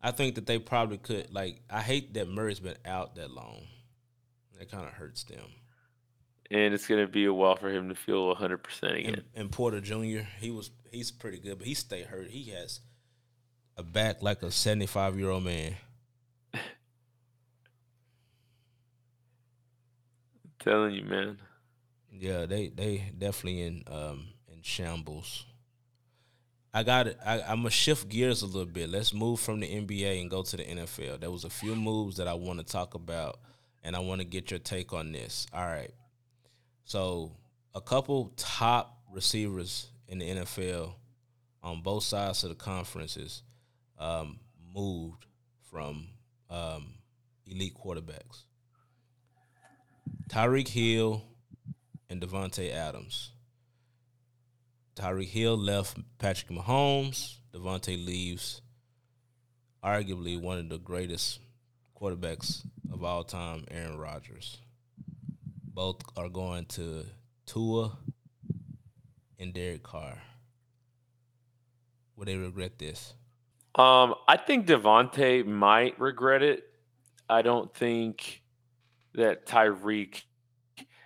[0.00, 1.32] I think that they probably could.
[1.34, 3.62] Like, I hate that Murray's been out that long.
[4.58, 5.50] That kind of hurts them.
[6.50, 9.14] And it's gonna be a while for him to feel 100 percent again.
[9.14, 10.20] And, and Porter Jr.
[10.38, 12.28] He was he's pretty good, but he stay hurt.
[12.28, 12.80] He has
[13.76, 15.74] a back like a 75 year old man.
[20.60, 21.38] telling you, man.
[22.12, 25.44] Yeah, they they definitely in um in shambles.
[26.72, 27.18] I got it.
[27.24, 28.90] I, I'm gonna shift gears a little bit.
[28.90, 31.20] Let's move from the NBA and go to the NFL.
[31.20, 33.38] There was a few moves that I want to talk about,
[33.82, 35.46] and I want to get your take on this.
[35.52, 35.90] All right.
[36.86, 37.32] So
[37.74, 40.94] a couple top receivers in the NFL
[41.60, 43.42] on both sides of the conferences
[43.98, 44.38] um,
[44.72, 45.26] moved
[45.68, 46.06] from
[46.48, 46.94] um,
[47.44, 48.44] elite quarterbacks.
[50.30, 51.24] Tyreek Hill
[52.08, 53.32] and Davante Adams.
[54.94, 57.38] Tyreek Hill left Patrick Mahomes.
[57.52, 58.62] Davante leaves
[59.82, 61.40] arguably one of the greatest
[62.00, 64.58] quarterbacks of all time, Aaron Rodgers.
[65.76, 67.04] Both are going to
[67.44, 67.98] Tua
[69.38, 70.22] and Derek Carr.
[72.16, 73.12] Would they regret this?
[73.74, 76.64] Um, I think Davante might regret it.
[77.28, 78.42] I don't think
[79.16, 80.22] that Tyreek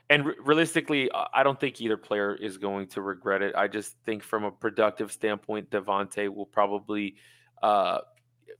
[0.09, 3.57] and re- realistically, I don't think either player is going to regret it.
[3.57, 7.17] I just think from a productive standpoint, Davante will probably,
[7.61, 7.99] uh,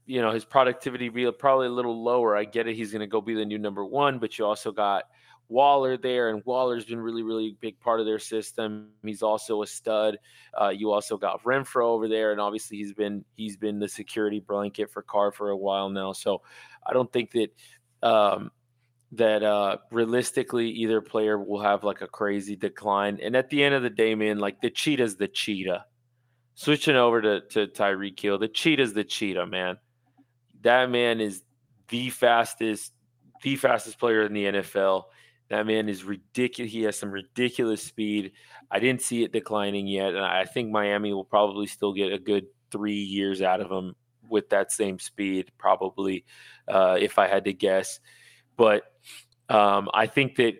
[0.05, 2.35] you know, his productivity be probably a little lower.
[2.35, 4.73] I get it; he's going to go be the new number one, but you also
[4.73, 5.05] got
[5.51, 8.87] Waller there, and Waller's been really, really big part of their system.
[9.03, 10.17] He's also a stud.
[10.59, 14.39] Uh, you also got Renfrow over there, and obviously he's been he's been the security
[14.39, 16.13] blanket for Carr for a while now.
[16.13, 16.41] So
[16.85, 17.53] I don't think that.
[18.01, 18.51] Um,
[19.13, 23.19] that uh realistically either player will have like a crazy decline.
[23.21, 25.85] And at the end of the day, man, like the cheetah's the cheetah.
[26.55, 29.77] Switching over to, to Tyreek Hill, the cheetah's the cheetah, man.
[30.61, 31.43] That man is
[31.89, 32.93] the fastest,
[33.43, 35.03] the fastest player in the NFL.
[35.51, 36.71] That man is ridiculous.
[36.71, 38.31] He has some ridiculous speed.
[38.71, 40.15] I didn't see it declining yet.
[40.15, 43.93] And I think Miami will probably still get a good three years out of him
[44.29, 46.23] with that same speed, probably,
[46.69, 47.99] uh, if I had to guess.
[48.55, 48.83] But
[49.49, 50.53] um, I think that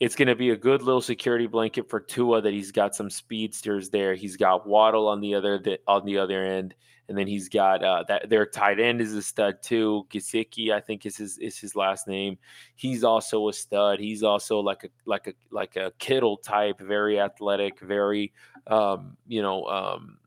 [0.00, 3.10] it's going to be a good little security blanket for Tua that he's got some
[3.10, 4.16] speedsters there.
[4.16, 6.74] He's got Waddle on the other on the other end,
[7.08, 10.06] and then he's got uh, that their tight end is a stud too.
[10.10, 12.38] Gesicki, I think is his is his last name.
[12.76, 13.98] He's also a stud.
[13.98, 18.32] He's also like a like a like a Kittle type, very athletic, very
[18.66, 20.18] um, you know um,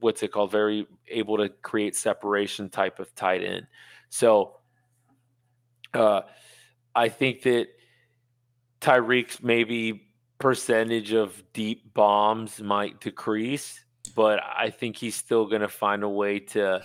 [0.00, 0.50] what's it called?
[0.50, 3.66] Very able to create separation type of tight end.
[4.08, 4.56] So.
[5.92, 6.22] Uh,
[6.94, 7.68] I think that
[8.80, 13.83] Tyreek's maybe percentage of deep bombs might decrease,
[14.14, 16.82] but I think he's still going to find a way to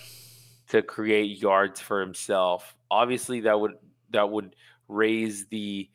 [0.70, 2.76] to create yards for himself.
[2.92, 3.74] Obviously, that would
[4.12, 4.56] that would
[4.88, 5.90] raise the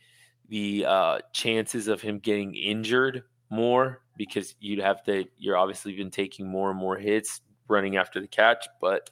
[0.48, 5.24] the uh, chances of him getting injured more because you'd have to.
[5.38, 9.10] You're obviously been taking more and more hits running after the catch, but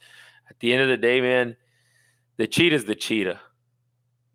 [0.51, 1.57] at the end of the day, man,
[2.37, 3.41] the cheetah's the cheetah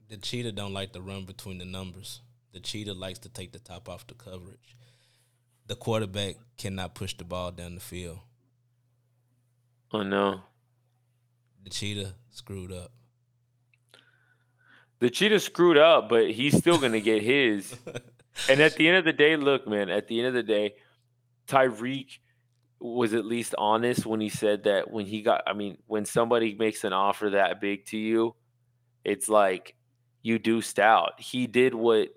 [0.09, 2.21] the cheetah don't like to run between the numbers.
[2.53, 4.77] The cheetah likes to take the top off the coverage.
[5.67, 8.19] The quarterback cannot push the ball down the field.
[9.91, 10.41] Oh no.
[11.63, 12.91] The cheetah screwed up.
[14.99, 17.75] The cheetah screwed up, but he's still gonna get his.
[18.49, 20.75] and at the end of the day, look, man, at the end of the day,
[21.47, 22.19] Tyreek
[22.79, 26.55] was at least honest when he said that when he got I mean, when somebody
[26.55, 28.35] makes an offer that big to you,
[29.03, 29.75] it's like
[30.21, 31.19] you do stout.
[31.19, 32.09] He did what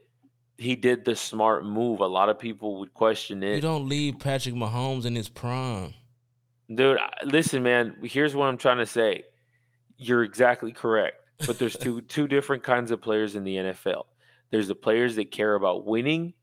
[0.60, 2.00] he did the smart move.
[2.00, 3.54] A lot of people would question it.
[3.56, 5.94] You don't leave Patrick Mahomes in his prime.
[6.72, 9.24] Dude, listen, man, here's what I'm trying to say.
[9.96, 11.16] You're exactly correct.
[11.46, 14.04] But there's two two different kinds of players in the NFL.
[14.50, 16.34] There's the players that care about winning,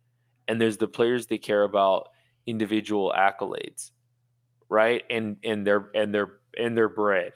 [0.48, 2.10] and there's the players that care about
[2.48, 3.92] individual accolades.
[4.68, 5.04] Right?
[5.12, 7.34] And and their and their and their bread.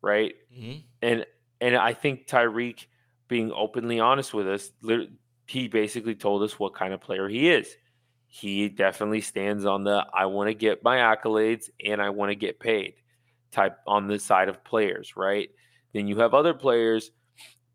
[0.00, 0.34] Right?
[0.52, 0.78] Mm-hmm.
[1.02, 1.26] And
[1.60, 2.86] and I think Tyreek
[3.28, 4.70] being openly honest with us,
[5.52, 7.76] he basically told us what kind of player he is.
[8.26, 12.34] He definitely stands on the I want to get my accolades and I want to
[12.34, 12.94] get paid
[13.50, 15.50] type on the side of players, right?
[15.92, 17.10] Then you have other players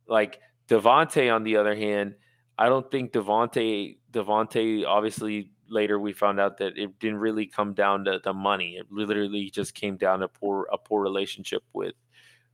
[0.07, 2.15] like Davante on the other hand.
[2.57, 7.75] I don't think Davante Davante obviously later we found out that it didn't really come
[7.75, 8.77] down to the money.
[8.79, 11.93] It literally just came down to poor a poor relationship with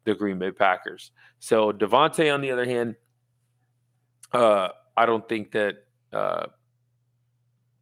[0.04, 1.12] the Green Bay Packers.
[1.40, 2.98] So Davante, on the other hand,
[4.34, 6.48] uh, I don't think that uh,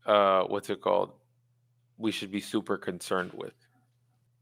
[0.05, 1.12] uh, what's it called?
[1.97, 3.53] We should be super concerned with.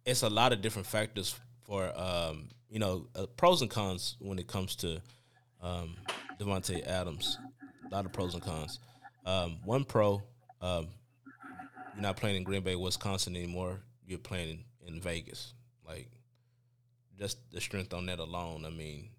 [0.06, 4.40] It's a lot of different factors for um, you know uh, pros and cons when
[4.40, 5.02] it comes to
[5.62, 5.96] um,
[6.40, 7.38] Davante Adams.
[7.90, 8.80] A lot of pros and cons.
[9.26, 10.24] Um, one pro,
[10.62, 10.88] um,
[11.94, 13.82] you're not playing in Green Bay, Wisconsin anymore.
[14.06, 15.54] You're playing in, in Vegas.
[15.86, 16.10] Like
[17.18, 18.66] just the strength on that alone.
[18.66, 19.10] I mean,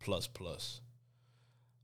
[0.00, 0.80] plus plus.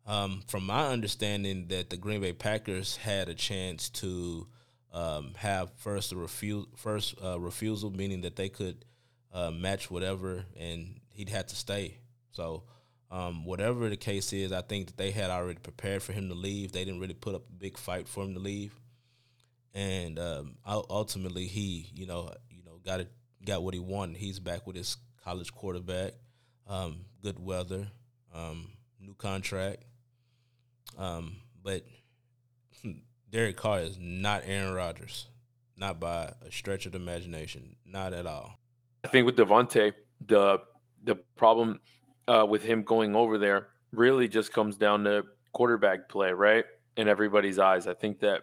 [0.06, 4.46] Um, from my understanding, that the Green Bay Packers had a chance to
[4.92, 8.84] um, have first a refuse, first uh, refusal, meaning that they could
[9.32, 11.98] uh, match whatever, and he'd have to stay.
[12.32, 12.64] So,
[13.10, 16.34] um, whatever the case is, I think that they had already prepared for him to
[16.34, 16.72] leave.
[16.72, 18.74] They didn't really put up a big fight for him to leave,
[19.74, 23.10] and um, ultimately, he, you know, you know, got it,
[23.44, 24.16] got what he wanted.
[24.16, 26.14] He's back with his college quarterback,
[26.66, 27.88] um, good weather,
[28.34, 28.70] um,
[29.00, 29.84] new contract.
[30.98, 31.84] Um, but
[33.30, 35.28] Derek Carr is not Aaron Rodgers,
[35.76, 38.58] not by a stretch of the imagination, not at all.
[39.04, 39.92] I think with Davante,
[40.26, 40.58] the
[41.02, 41.80] the problem
[42.28, 46.64] uh, with him going over there really just comes down to quarterback play, right?
[46.96, 48.42] In everybody's eyes, I think that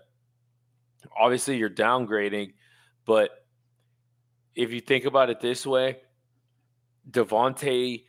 [1.18, 2.54] obviously you're downgrading,
[3.06, 3.30] but
[4.56, 5.98] if you think about it this way,
[7.10, 8.06] Davante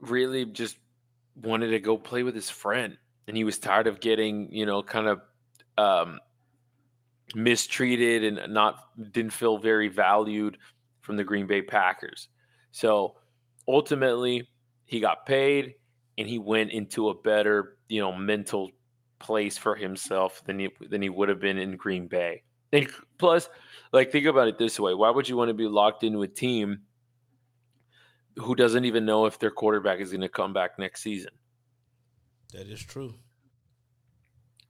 [0.00, 0.76] really just
[1.34, 4.82] wanted to go play with his friend and he was tired of getting, you know,
[4.82, 5.20] kind of
[5.78, 6.18] um,
[7.34, 8.76] mistreated and not
[9.12, 10.58] didn't feel very valued
[11.00, 12.28] from the Green Bay Packers.
[12.72, 13.16] So
[13.68, 14.48] ultimately,
[14.84, 15.74] he got paid
[16.18, 18.70] and he went into a better, you know, mental
[19.18, 22.42] place for himself than he than he would have been in Green Bay.
[22.72, 23.48] And plus,
[23.92, 26.28] like think about it this way: Why would you want to be locked into a
[26.28, 26.80] team
[28.36, 31.32] who doesn't even know if their quarterback is going to come back next season?
[32.52, 33.14] That is true.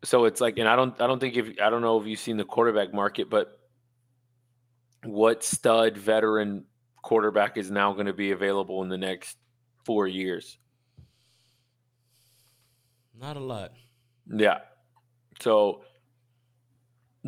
[0.05, 2.18] So it's like, and I don't, I don't think if I don't know if you've
[2.18, 3.59] seen the quarterback market, but
[5.05, 6.64] what stud veteran
[7.03, 9.37] quarterback is now going to be available in the next
[9.85, 10.59] four years?
[13.20, 13.72] Not a lot.
[14.28, 14.59] Yeah.
[15.41, 15.83] So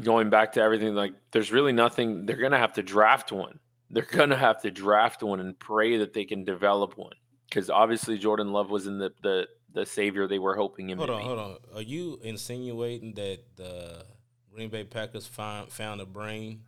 [0.01, 2.27] going back to everything, like there's really nothing.
[2.27, 3.59] They're going to have to draft one.
[3.91, 7.15] They're going to have to draft one and pray that they can develop one
[7.49, 11.09] because obviously Jordan Love was in the the the savior they were hoping him hold
[11.09, 11.27] to on, be.
[11.27, 14.07] Hold on, Are you insinuating that the
[14.53, 16.63] Green Bay Packers found found a brain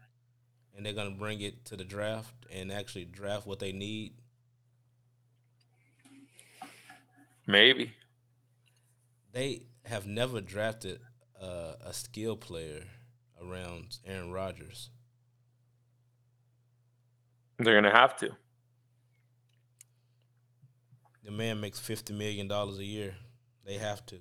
[0.77, 4.15] and they're going to bring it to the draft and actually draft what they need?
[7.47, 7.93] Maybe.
[9.33, 10.99] They have never drafted
[11.41, 12.83] uh, a skill player
[13.41, 14.91] around Aaron Rodgers.
[17.59, 18.31] They're going to have to.
[21.27, 23.17] The man makes fifty million dollars a year.
[23.65, 24.21] They have to.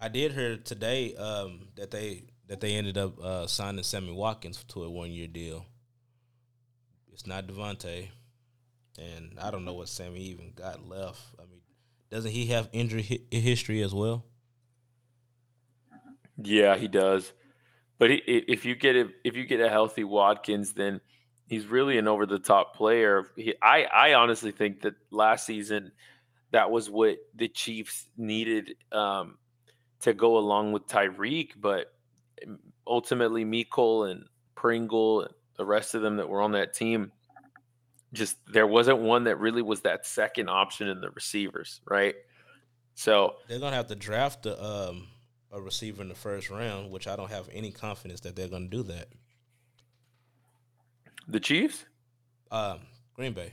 [0.00, 4.62] I did hear today um, that they that they ended up uh, signing Sammy Watkins
[4.68, 5.66] to a one year deal.
[7.12, 8.10] It's not Davante,
[8.96, 11.20] and I don't know what Sammy even got left.
[11.40, 11.62] I mean,
[12.08, 14.24] doesn't he have injury hi- history as well?
[16.40, 17.32] Yeah, he does.
[17.98, 21.00] But he, if you get a, if you get a healthy Watkins, then
[21.48, 23.26] he's really an over the top player.
[23.36, 25.92] He, I I honestly think that last season
[26.52, 29.38] that was what the Chiefs needed um,
[30.00, 31.92] to go along with Tyreek, but
[32.46, 34.24] mm, ultimately Mecole and
[34.54, 37.12] Pringle and the rest of them that were on that team
[38.12, 42.14] just there wasn't one that really was that second option in the receivers, right?
[42.94, 45.08] So they're gonna have to draft a um,
[45.52, 48.68] a receiver in the first round, which I don't have any confidence that they're gonna
[48.68, 49.08] do that.
[51.28, 51.84] The Chiefs?
[52.50, 52.80] Um,
[53.14, 53.52] Green Bay.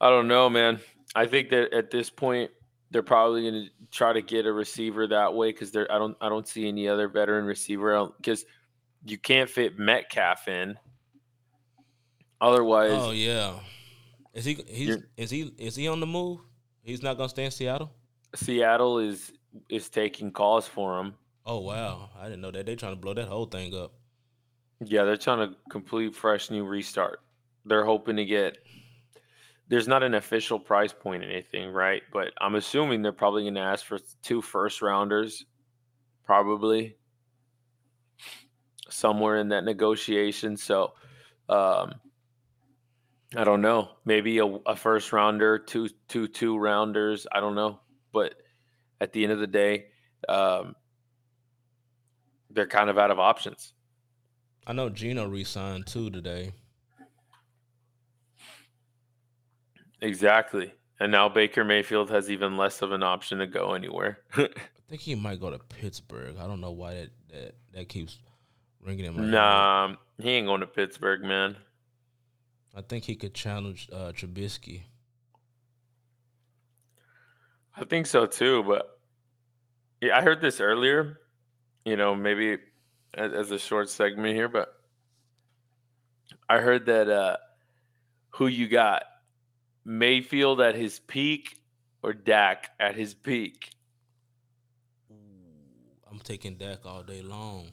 [0.00, 0.80] I don't know, man.
[1.14, 2.50] I think that at this point
[2.90, 5.90] they're probably going to try to get a receiver that way because they're.
[5.90, 6.16] I don't.
[6.20, 8.44] I don't see any other veteran receiver because
[9.04, 10.78] you can't fit Metcalf in.
[12.40, 13.54] Otherwise, oh yeah,
[14.34, 14.58] is he?
[14.66, 15.52] He's is he?
[15.58, 16.40] Is he on the move?
[16.82, 17.92] He's not going to stay in Seattle.
[18.34, 19.32] Seattle is
[19.70, 21.14] is taking calls for him.
[21.46, 22.66] Oh wow, I didn't know that.
[22.66, 23.92] They're trying to blow that whole thing up.
[24.84, 27.20] Yeah, they're trying to complete fresh new restart.
[27.64, 28.58] They're hoping to get
[29.68, 32.02] there's not an official price point or anything, right?
[32.12, 35.44] But I'm assuming they're probably going to ask for two first rounders,
[36.24, 36.96] probably
[38.88, 40.56] somewhere in that negotiation.
[40.56, 40.92] So,
[41.48, 41.94] um,
[43.36, 43.90] I don't know.
[44.04, 47.26] Maybe a, a first rounder, two, two, two rounders.
[47.32, 47.80] I don't know.
[48.12, 48.34] But
[49.00, 49.86] at the end of the day,
[50.28, 50.76] um,
[52.50, 53.72] they're kind of out of options.
[54.66, 56.52] I know Gino re-signed too today.
[60.00, 60.72] Exactly.
[60.98, 64.18] And now Baker Mayfield has even less of an option to go anywhere.
[64.36, 64.48] I
[64.88, 66.36] think he might go to Pittsburgh.
[66.40, 68.18] I don't know why that that, that keeps
[68.82, 69.30] ringing in my head.
[69.30, 71.56] nah, he ain't going to Pittsburgh, man.
[72.74, 74.82] I think he could challenge uh, Trubisky.
[77.76, 78.98] I think so too, but
[80.00, 81.18] yeah, I heard this earlier.
[81.84, 82.58] You know, maybe
[83.16, 84.68] as, a short segment here, but
[86.48, 87.36] I heard that uh
[88.30, 89.04] who you got,
[89.84, 91.58] Mayfield at his peak
[92.02, 93.70] or Dak at his peak.
[96.10, 97.70] I'm taking Dak all day long.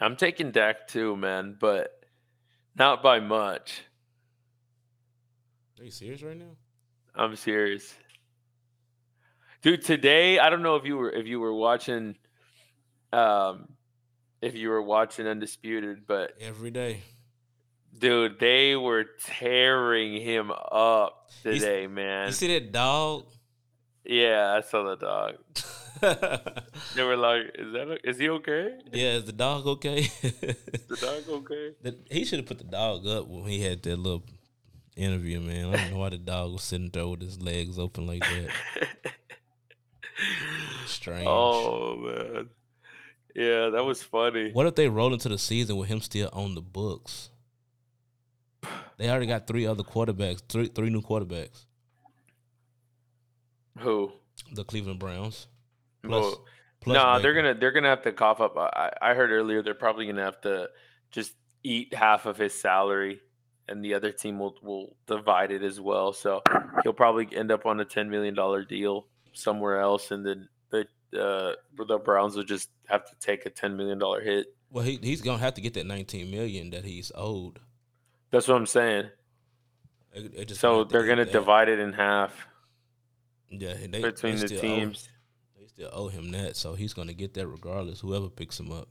[0.00, 2.04] I'm taking Dak too, man, but
[2.76, 3.82] not by much.
[5.78, 6.56] Are you serious right now?
[7.14, 7.94] I'm serious.
[9.62, 12.16] Dude, today I don't know if you were if you were watching
[13.12, 13.68] um
[14.42, 17.02] if you were watching Undisputed, but Every day.
[17.98, 22.28] dude, they were tearing him up You today, man.
[22.28, 23.26] You see that dog?
[24.04, 25.34] yeah, I saw the dog.
[26.94, 28.78] They were like, "Is that o- is he okay?
[28.90, 30.02] Yeah, is the dog okay?
[30.22, 33.98] The dog okay?" The- he should have put the dog up when he had that
[33.98, 34.24] little
[34.96, 35.66] interview, man.
[35.74, 38.48] I don't know why the dog was sitting there with his legs open like that.
[40.86, 41.26] Strange.
[41.26, 42.48] oh man,
[43.34, 44.52] yeah, that was funny.
[44.52, 47.30] What if they roll into the season with him still on the books?
[48.98, 51.64] They already got three other quarterbacks, three three new quarterbacks.
[53.78, 54.12] Who?
[54.52, 55.46] The Cleveland Browns.
[56.02, 56.44] Plus, Well,
[56.80, 58.56] plus no, they're gonna they're gonna have to cough up.
[58.56, 60.68] I, I heard earlier they're probably gonna have to
[61.10, 63.20] just eat half of his salary,
[63.68, 66.12] and the other team will will divide it as well.
[66.12, 66.42] So
[66.82, 70.59] he'll probably end up on a ten million dollar deal somewhere else, and then the
[71.18, 74.46] uh, the Browns will just have to take a ten million dollar hit.
[74.70, 77.58] Well, he he's gonna have to get that nineteen million that he's owed.
[78.30, 79.10] That's what I'm saying.
[80.14, 81.32] They just So they're gonna that.
[81.32, 82.46] divide it in half
[83.48, 85.08] yeah they, between they the still owe- teams.
[85.58, 88.00] they still owe him that, so he's gonna get that regardless.
[88.00, 88.88] Whoever picks him up.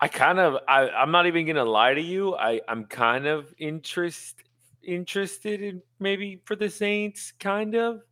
[0.00, 2.36] I kind of I I'm not even gonna lie to you.
[2.36, 4.36] I I'm kind of interest
[4.82, 8.02] interested in maybe for the Saints, kind of.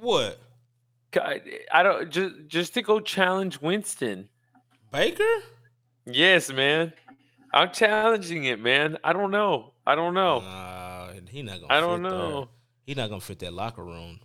[0.00, 0.38] What
[1.72, 4.28] I, don't just just to go challenge Winston.
[4.92, 5.24] Baker?
[6.06, 6.92] Yes, man.
[7.52, 8.98] I'm challenging it, man.
[9.02, 9.72] I don't know.
[9.86, 10.40] I don't know.
[10.40, 11.74] Nah, he not gonna.
[11.74, 12.48] I don't know.
[12.86, 14.20] He not gonna fit that locker room.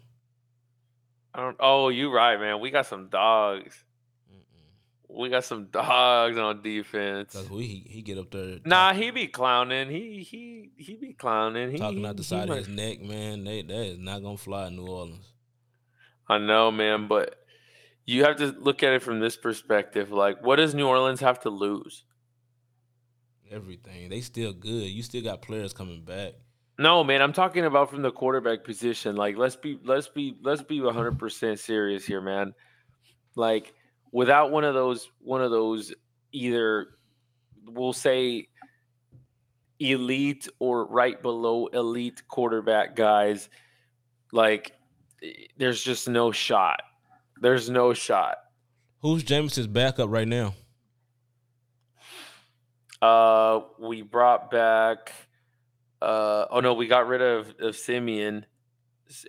[1.34, 1.58] I don't.
[1.60, 2.60] Oh, you right, man.
[2.60, 3.84] We got some dogs.
[5.08, 7.34] We got some dogs on defense.
[7.34, 8.60] Cause we he, he get up there.
[8.66, 9.90] Nah, he be clowning.
[9.90, 11.72] He he he be clowning.
[11.72, 13.44] He, talking he- out the he side of his neck, man.
[13.44, 15.35] They that is not gonna fly in New Orleans.
[16.28, 17.36] I know, man, but
[18.06, 20.12] you have to look at it from this perspective.
[20.12, 22.04] Like, what does New Orleans have to lose?
[23.52, 24.90] Everything they still good.
[24.90, 26.34] You still got players coming back.
[26.78, 29.16] No, man, I'm talking about from the quarterback position.
[29.16, 32.54] Like, let's be let's be let's be 100 percent serious here, man.
[33.36, 33.74] Like,
[34.12, 35.94] without one of those one of those
[36.32, 36.88] either
[37.68, 38.48] we'll say
[39.80, 43.50] elite or right below elite quarterback guys,
[44.32, 44.74] like
[45.58, 46.82] there's just no shot.
[47.42, 48.38] There's no shot.
[49.02, 50.56] Who's Jameis's backup right now?
[53.02, 55.12] Uh, we brought back.
[56.02, 58.46] Uh, oh no, we got rid of of Siemian,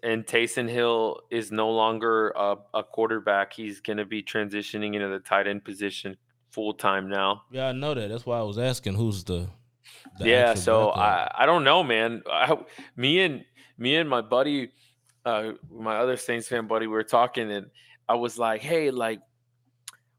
[0.03, 3.53] and Taysom Hill is no longer a, a quarterback.
[3.53, 6.17] He's going to be transitioning into the tight end position
[6.51, 7.43] full time now.
[7.51, 8.09] Yeah, I know that.
[8.09, 9.49] That's why I was asking who's the.
[10.19, 10.99] the yeah, so backup.
[11.37, 12.23] I I don't know, man.
[12.31, 12.57] I,
[12.97, 13.45] me and
[13.79, 14.71] me and my buddy,
[15.27, 17.67] uh, my other Saints fan buddy, we were talking, and
[18.09, 19.21] I was like, hey, like.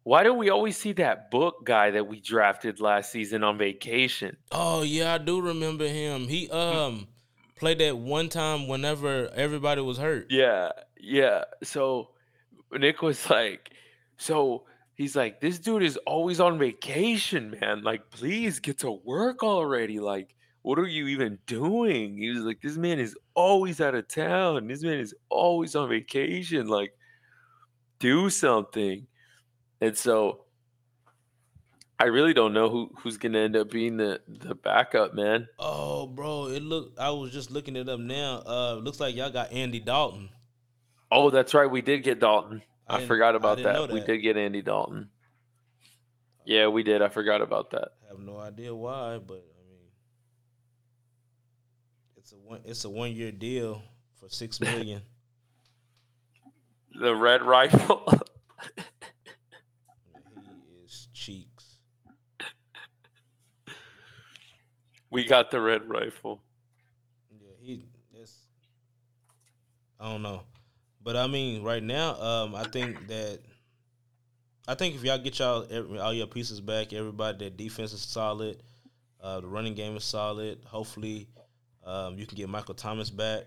[0.03, 4.38] Why do we always see that Book guy that we drafted last season on vacation?
[4.53, 6.30] Oh yeah, I do remember him.
[6.30, 7.10] He um
[7.58, 10.28] played that one time whenever everybody was hurt.
[10.30, 11.43] Yeah, yeah.
[11.62, 12.12] So
[12.72, 13.72] Nick was like,
[14.16, 17.84] so he's like, this dude is always on vacation, man.
[17.84, 19.99] Like, please get to work already.
[19.99, 20.34] Like,
[20.68, 22.18] what are you even doing?
[22.18, 24.68] He was like, this man is always out of town.
[24.68, 26.68] This man is always on vacation.
[26.68, 26.93] Like,
[27.99, 29.07] do something.
[29.82, 30.45] And so
[31.99, 35.47] I really don't know who who's gonna end up being the the backup, man.
[35.57, 36.93] Oh, bro, it look.
[36.99, 38.43] I was just looking it up now.
[38.45, 40.30] Uh, looks like y'all got Andy Dalton.
[41.11, 41.70] Oh, that's right.
[41.70, 42.61] We did get Dalton.
[42.88, 43.91] I I, forgot about didn't that.
[43.91, 45.09] We did get Andy Dalton.
[46.45, 47.01] Yeah, we did.
[47.01, 47.89] I forgot about that.
[48.05, 49.88] I have no idea why, but I mean,
[52.15, 52.61] it's a one.
[52.65, 53.81] It's a one year deal
[54.19, 55.01] for six million.
[56.99, 58.03] The red rifle.
[58.75, 58.83] he
[60.85, 61.77] is cheeks.
[65.09, 66.41] We got the red rifle.
[67.31, 67.85] Yeah, he.
[68.13, 68.33] It's.
[69.99, 70.41] I don't know,
[71.03, 73.39] but I mean, right now, um, I think that.
[74.69, 78.01] I think if y'all get y'all every, all your pieces back, everybody, that defense is
[78.01, 78.61] solid,
[79.21, 80.59] uh, the running game is solid.
[80.65, 81.29] Hopefully,
[81.88, 83.43] um, you can get Michael Thomas back.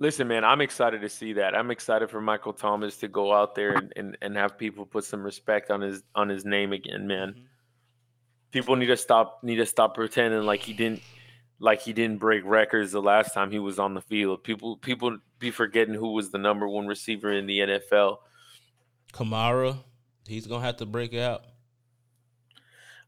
[0.00, 1.54] Listen, man, I'm excited to see that.
[1.54, 5.04] I'm excited for Michael Thomas to go out there and, and, and have people put
[5.04, 7.34] some respect on his on his name again, man.
[7.34, 7.42] Mhm.
[8.50, 11.02] People need to stop need to stop pretending like he didn't
[11.60, 14.42] like he didn't break records the last time he was on the field.
[14.42, 18.18] People people be forgetting who was the number one receiver in the NFL.
[19.12, 19.78] Kamara,
[20.26, 21.44] he's gonna have to break out.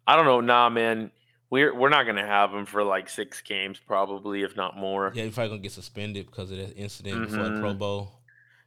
[0.06, 1.10] I don't know, nah, man.
[1.50, 5.12] We're we're not gonna have him for like six games, probably, if not more.
[5.14, 7.78] Yeah, he's probably gonna get suspended because of that incident before the Pro Mhm.
[7.78, 8.12] Bowl.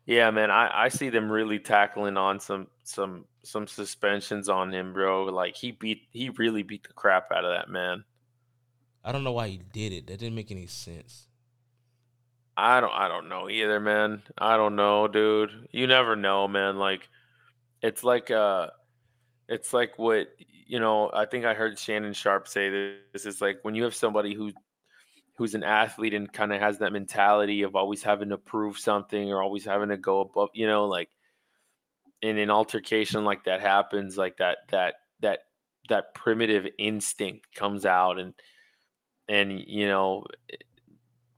[0.07, 4.93] Yeah, man, I, I see them really tackling on some some some suspensions on him,
[4.93, 5.25] bro.
[5.25, 8.03] Like he beat he really beat the crap out of that man.
[9.03, 10.07] I don't know why he did it.
[10.07, 11.27] That didn't make any sense.
[12.57, 14.23] I don't I don't know either, man.
[14.37, 15.67] I don't know, dude.
[15.71, 16.77] You never know, man.
[16.77, 17.07] Like
[17.81, 18.67] it's like uh
[19.47, 20.27] it's like what
[20.71, 22.69] you know, I think I heard Shannon Sharpe say
[23.11, 24.53] this is like when you have somebody who
[25.37, 29.29] who's an athlete and kind of has that mentality of always having to prove something
[29.33, 31.09] or always having to go above, you know, like
[32.21, 35.39] in an altercation like that happens, like that that that
[35.89, 38.33] that primitive instinct comes out and
[39.27, 40.55] and you know eh,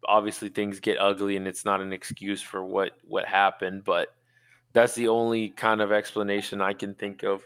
[0.07, 4.09] obviously things get ugly and it's not an excuse for what what happened but
[4.73, 7.41] that's the only kind of explanation i can think of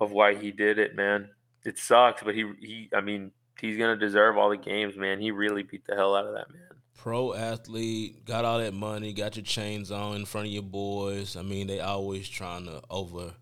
[0.00, 1.28] of why he did it man
[1.64, 3.30] it sucks but he he i mean
[3.60, 6.50] he's gonna deserve all the games man he really beat the hell out of that
[6.50, 6.70] man
[7.00, 11.34] Pro athlete, got all that money, got your chains on in front of your boys.
[11.34, 13.32] I mean, they always trying to over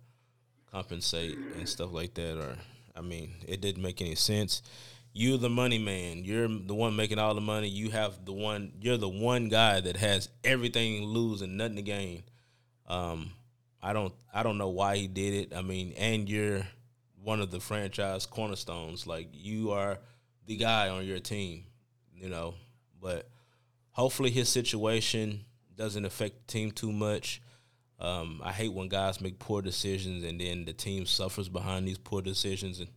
[0.70, 2.38] compensate and stuff like that.
[2.38, 2.54] Or,
[2.94, 4.62] I mean, it didn't make any sense.
[5.12, 6.22] You're the money man.
[6.24, 7.66] You're the one making all the money.
[7.68, 8.74] You have the one.
[8.80, 12.22] You're the one guy that has everything to lose and nothing to gain.
[12.86, 13.32] Um,
[13.82, 14.14] I don't.
[14.32, 15.56] I don't know why he did it.
[15.56, 16.62] I mean, and you're
[17.22, 19.06] one of the franchise cornerstones.
[19.06, 19.98] Like you are
[20.46, 21.64] the guy on your team.
[22.14, 22.54] You know,
[23.00, 23.28] but
[23.92, 25.44] hopefully his situation
[25.76, 27.40] doesn't affect the team too much.
[28.00, 31.98] Um, I hate when guys make poor decisions and then the team suffers behind these
[31.98, 32.88] poor decisions, and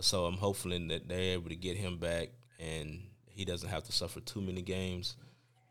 [0.00, 2.28] so I'm hoping that they're able to get him back
[2.58, 5.16] and he doesn't have to suffer too many games.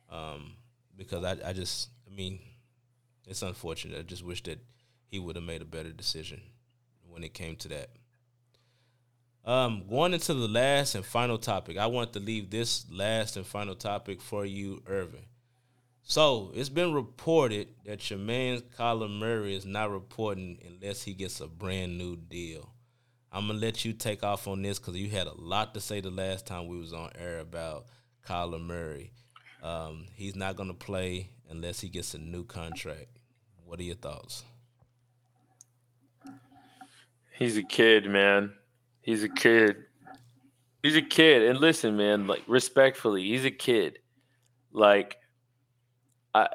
[0.10, 0.54] Um,
[0.96, 2.40] because I, I just, I mean,
[3.28, 4.00] it's unfortunate.
[4.00, 4.60] I just wish that
[5.08, 6.42] he would have made a better decision
[7.08, 7.90] when it came to that.
[9.46, 13.46] Um, going into the last and final topic, I want to leave this last and
[13.46, 15.24] final topic for you, Irvin.
[16.04, 21.42] So it's been reported that your man Kyler Murray is not reporting unless he gets
[21.42, 22.74] a brand new deal.
[23.32, 26.00] I'm gonna let you take off on this because you had a lot to say
[26.00, 27.88] the last time we was on air about
[28.26, 29.12] Kyler Murray.
[29.62, 33.17] Um, he's not gonna play unless he gets a new contract.
[33.68, 34.44] What are your thoughts?
[37.38, 38.52] he's a kid man
[39.04, 39.76] he's a kid
[40.82, 44.00] he's a kid and listen man like respectfully he's a kid
[44.72, 45.18] like
[46.34, 46.48] I,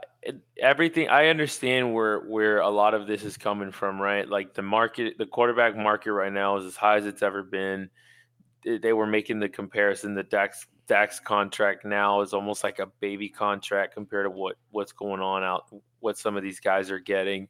[0.61, 4.29] everything I understand where where a lot of this is coming from, right?
[4.29, 7.91] Like the market, the quarterback market right now is as high as it's ever been.
[8.65, 13.29] They, were making the comparison the Dak's Dak's contract now is almost like a baby
[13.29, 15.65] contract compared to what what's going on out,
[16.03, 17.49] what some of these guys are getting.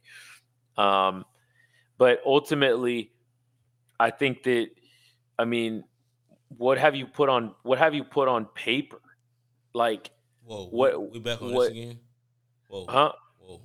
[0.77, 1.25] Um,
[1.97, 3.11] but ultimately,
[3.99, 4.69] I think that,
[5.37, 5.83] I mean,
[6.57, 9.01] what have you put on what have you put on paper?
[9.73, 10.11] Like,
[10.45, 11.99] Whoa, What- we back on what- this again?
[12.67, 13.11] Whoa, huh?
[13.39, 13.61] whoa.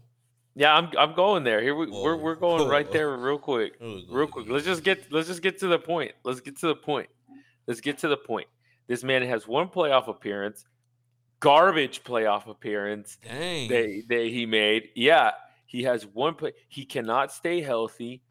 [0.55, 1.63] Yeah, I'm I'm going there.
[1.63, 3.75] Here we we're we're going right there real quick.
[3.79, 4.49] Here we go Real quick.
[4.49, 6.13] Let's just get let's just get to the point.
[6.25, 7.09] Let's get to the point.
[7.67, 8.47] Let's get to the point.
[8.87, 10.65] This man has one playoff appearance,
[11.41, 13.69] garbage playoff appearance Dang.
[13.69, 14.89] that, that he made.
[14.95, 15.33] Yeah,
[15.67, 16.53] he has one play.
[16.69, 18.23] He cannot stay healthy.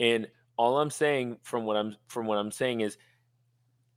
[0.00, 2.96] And all I'm saying from what I'm from what I'm saying is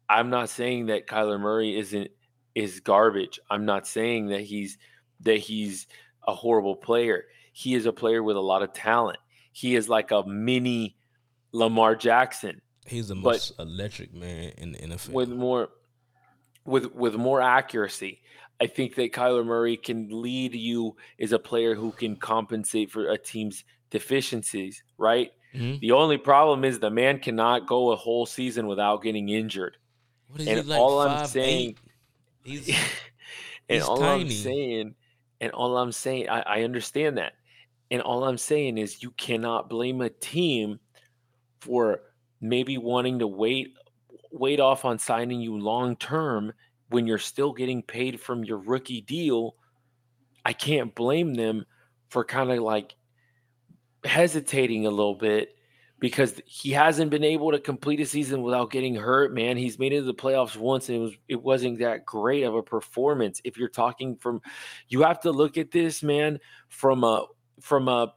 [0.09, 2.09] I'm not saying that Kyler Murray isn't
[2.55, 3.39] is garbage.
[3.49, 4.77] I'm not saying that he's
[5.21, 5.87] that he's
[6.27, 7.25] a horrible player.
[7.53, 9.17] He is a player with a lot of talent.
[9.51, 10.95] He is like a mini
[11.51, 15.09] Lamar Jackson He's the most electric man in the NFL.
[15.09, 15.69] with more
[16.65, 18.20] with with more accuracy.
[18.62, 23.09] I think that Kyler Murray can lead you as a player who can compensate for
[23.09, 25.32] a team's deficiencies, right?
[25.55, 25.80] Mhm.
[25.80, 29.78] The only problem is the man cannot go a whole season without getting injured.
[30.28, 30.80] What is and he like?
[30.80, 31.80] all I'm saying- eight?
[32.43, 32.68] He's
[33.70, 34.95] and He's all I'm saying,
[35.41, 37.34] and all I'm saying, I, I understand that.
[37.89, 40.80] And all I'm saying is you cannot blame a team
[41.59, 42.01] for
[42.39, 43.74] maybe wanting to wait
[44.32, 46.53] wait off on signing you long term
[46.91, 49.55] when you're still getting paid from your rookie deal,
[50.45, 51.65] I can't blame them
[52.09, 52.95] for kind of like
[54.03, 55.55] hesitating a little bit
[55.99, 59.55] because he hasn't been able to complete a season without getting hurt, man.
[59.55, 62.55] He's made it to the playoffs once and it was it wasn't that great of
[62.55, 63.39] a performance.
[63.43, 64.41] If you're talking from
[64.89, 66.39] you have to look at this, man,
[66.69, 67.27] from a
[67.61, 68.13] from a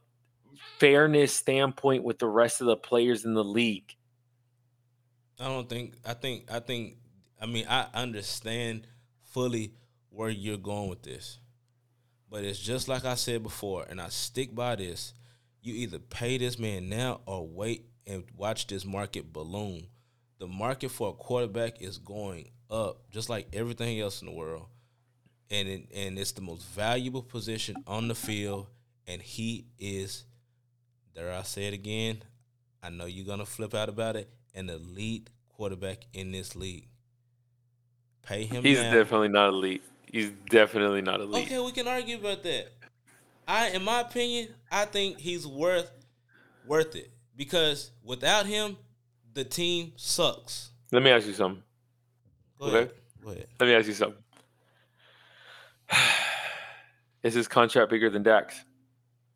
[0.79, 3.95] fairness standpoint with the rest of the players in the league.
[5.39, 5.95] I don't think.
[6.05, 6.51] I think.
[6.51, 6.97] I think.
[7.45, 8.87] I mean, I understand
[9.21, 9.75] fully
[10.09, 11.37] where you're going with this,
[12.27, 15.13] but it's just like I said before, and I stick by this.
[15.61, 19.85] You either pay this man now or wait and watch this market balloon.
[20.39, 24.65] The market for a quarterback is going up, just like everything else in the world,
[25.51, 28.65] and it, and it's the most valuable position on the field,
[29.05, 30.25] and he is.
[31.13, 32.23] Dare I say it again?
[32.81, 34.31] I know you're gonna flip out about it.
[34.55, 36.87] An elite quarterback in this league.
[38.25, 38.63] Pay him.
[38.63, 38.91] He's now.
[38.93, 39.83] definitely not elite.
[40.11, 41.45] He's definitely not elite.
[41.45, 42.67] Okay, we can argue about that.
[43.47, 45.91] I, in my opinion, I think he's worth
[46.65, 48.77] worth it because without him,
[49.33, 50.71] the team sucks.
[50.91, 51.61] Let me ask you something.
[52.59, 52.75] Go Okay.
[52.77, 52.91] ahead.
[53.23, 53.47] Go ahead.
[53.59, 54.23] Let me ask you something.
[57.23, 58.63] Is his contract bigger than Dak's?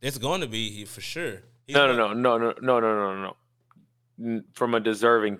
[0.01, 1.41] It's going to be for sure.
[1.67, 3.35] He's No, no, no, no, no, no, no, no,
[4.21, 4.41] no.
[4.53, 5.39] From a deserving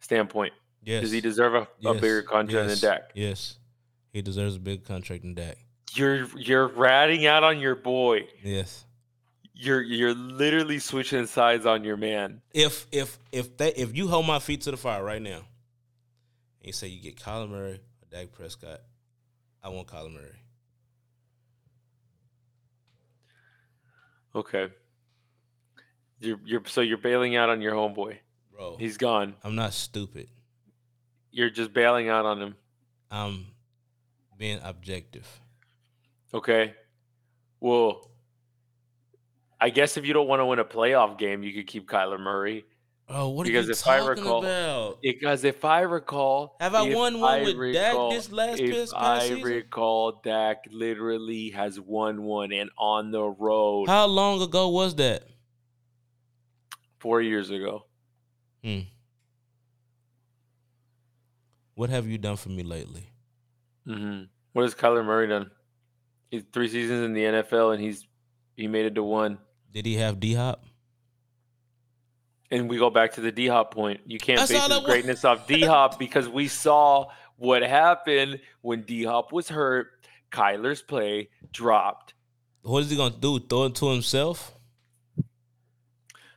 [0.00, 0.52] standpoint,
[0.86, 1.02] Yes.
[1.02, 2.80] does he deserve a, a bigger contract yes.
[2.80, 3.10] than Dak?
[3.14, 3.58] Yes.
[4.12, 5.58] He deserves a big contract than Dak.
[5.94, 8.28] You're you're ratting out on your boy.
[8.42, 8.84] Yes.
[9.52, 12.40] You're you're literally switching sides on your man.
[12.54, 16.66] If if if they if you hold my feet to the fire right now, and
[16.66, 18.80] you say you get Kyler Murray or Dak Prescott,
[19.64, 20.38] I want Kyler Murray.
[24.36, 24.68] Okay.
[26.20, 28.18] You're you're so you're bailing out on your homeboy.
[28.54, 29.34] Bro, He's gone.
[29.42, 30.28] I'm not stupid.
[31.36, 32.54] You're just bailing out on him.
[33.10, 33.48] I'm
[34.38, 35.28] being objective.
[36.32, 36.72] Okay.
[37.60, 38.10] Well,
[39.60, 42.18] I guess if you don't want to win a playoff game, you could keep Kyler
[42.18, 42.64] Murray.
[43.10, 45.02] Oh, what Because are you if I talking recall- about?
[45.02, 49.18] Because if I recall, Have I won one I with Dak this last if I
[49.28, 49.42] season?
[49.42, 55.22] recall, Dak literally has won one and on the road How long ago was that?
[56.98, 57.84] four years ago.
[58.64, 58.80] Hmm.
[61.76, 63.10] What have you done for me lately?
[63.86, 64.22] hmm
[64.54, 65.50] What has Kyler Murray done?
[66.30, 68.08] He's three seasons in the NFL and he's
[68.56, 69.38] he made it to one.
[69.72, 70.64] Did he have D Hop?
[72.50, 74.00] And we go back to the D Hop point.
[74.06, 77.06] You can't That's base his greatness off D Hop because we saw
[77.36, 79.88] what happened when D Hop was hurt.
[80.32, 82.14] Kyler's play dropped.
[82.62, 83.38] What is he gonna do?
[83.38, 84.54] Throw it to himself?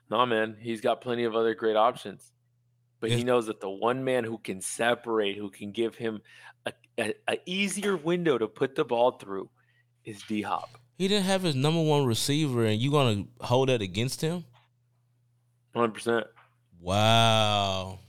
[0.10, 2.30] No, man, he's got plenty of other great options.
[3.00, 6.22] But he knows that the one man who can separate, who can give him
[6.66, 9.50] a, a, a easier window to put the ball through,
[10.04, 10.70] is D Hop.
[10.98, 14.44] He didn't have his number one receiver, and you gonna hold that against him?
[15.76, 16.26] 100%.
[16.82, 18.00] Wow.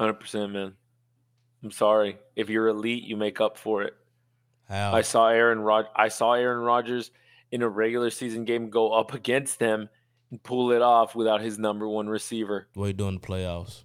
[0.00, 0.74] 100%, man.
[1.62, 2.18] I'm sorry.
[2.36, 3.94] If you're elite, you make up for it.
[4.68, 4.94] How?
[4.94, 7.10] I saw Aaron Rod- I saw Aaron Rodgers
[7.50, 9.88] in a regular season game go up against them
[10.42, 12.68] pull it off without his number one receiver.
[12.74, 13.84] what he doing in the playoffs?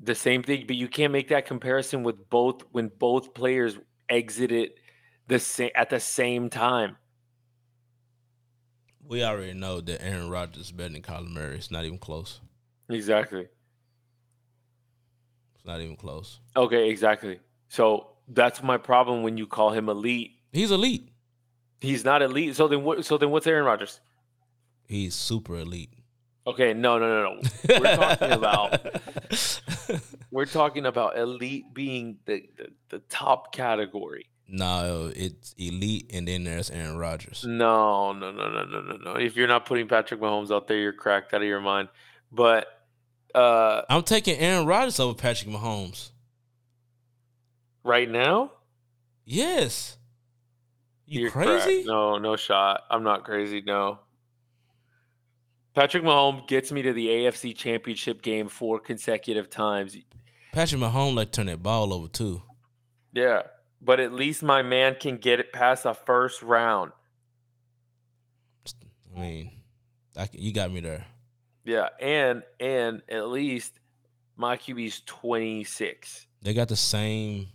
[0.00, 4.70] The same thing, but you can't make that comparison with both when both players exited
[5.26, 6.96] the same at the same time.
[9.02, 11.56] We already know that Aaron Rodgers is better than Kyler Murray.
[11.56, 12.40] It's not even close.
[12.90, 13.46] Exactly.
[15.56, 16.40] It's not even close.
[16.56, 17.40] Okay, exactly.
[17.68, 20.32] So that's my problem when you call him elite.
[20.52, 21.10] He's elite.
[21.80, 22.56] He's not elite.
[22.56, 24.00] So then what so then what's Aaron Rodgers?
[24.88, 25.92] He's super elite.
[26.46, 27.78] Okay, no, no, no, no.
[27.78, 28.80] We're talking about
[30.30, 34.26] we're talking about elite being the, the, the top category.
[34.48, 37.44] no, it's elite, and then there's Aaron Rodgers.
[37.46, 39.12] No, no, no, no, no, no, no.
[39.16, 41.88] If you're not putting Patrick Mahomes out there, you're cracked out of your mind.
[42.32, 42.66] But
[43.34, 46.12] uh I'm taking Aaron Rodgers over Patrick Mahomes.
[47.84, 48.52] right now,
[49.26, 49.98] Yes.
[51.04, 51.64] You you're cracked.
[51.64, 51.84] crazy?
[51.86, 52.84] No, no shot.
[52.90, 53.62] I'm not crazy.
[53.66, 53.98] No.
[55.74, 59.96] Patrick Mahomes gets me to the AFC Championship game four consecutive times.
[60.52, 62.42] Patrick Mahomes like turn that ball over too.
[63.12, 63.42] Yeah,
[63.80, 66.92] but at least my man can get it past a first round.
[69.16, 69.50] I mean,
[70.16, 71.06] I, can- you got me there.
[71.64, 73.78] Yeah, and and at least
[74.36, 76.26] my QB's 26.
[76.42, 77.48] They got the same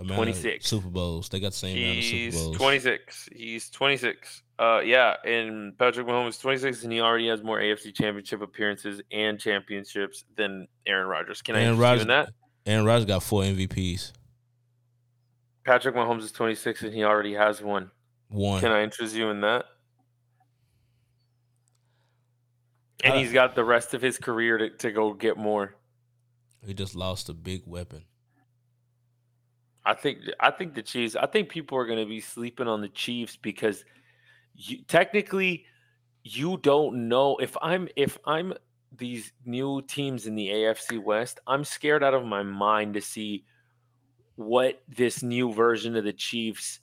[0.00, 0.66] amount 26.
[0.66, 1.28] Super Bowls.
[1.28, 2.56] They got the same amount of Super Bowls.
[2.56, 3.28] 26.
[3.34, 4.42] He's 26.
[4.58, 9.00] Uh, yeah, and Patrick Mahomes is 26, and he already has more AFC Championship appearances
[9.10, 11.40] and championships than Aaron Rodgers.
[11.40, 12.28] Can I Aaron interest you Rodgers, in that?
[12.66, 14.12] Aaron Rodgers got four MVPs.
[15.64, 17.90] Patrick Mahomes is 26, and he already has one.
[18.28, 18.60] One.
[18.60, 19.64] Can I interest you in that?
[23.02, 25.74] And Uh, he's got the rest of his career to, to go get more.
[26.66, 28.04] He just lost a big weapon.
[29.84, 31.16] I think I think the Chiefs.
[31.16, 33.84] I think people are going to be sleeping on the Chiefs because
[34.54, 35.64] you, technically
[36.22, 38.52] you don't know if I'm if I'm
[38.96, 41.40] these new teams in the AFC West.
[41.46, 43.44] I'm scared out of my mind to see
[44.36, 46.80] what this new version of the Chiefs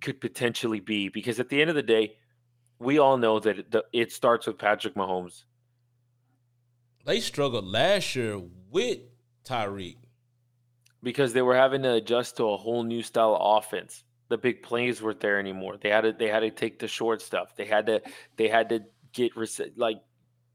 [0.00, 2.16] could potentially be because at the end of the day,
[2.78, 5.44] we all know that it, it starts with Patrick Mahomes.
[7.04, 8.40] They struggled last year
[8.70, 8.98] with
[9.44, 9.96] Tyreek.
[11.04, 14.02] Because they were having to adjust to a whole new style of offense.
[14.30, 15.76] The big plays weren't there anymore.
[15.80, 17.54] They had to they had to take the short stuff.
[17.56, 18.00] They had to
[18.36, 18.80] they had to
[19.12, 19.32] get
[19.76, 19.98] like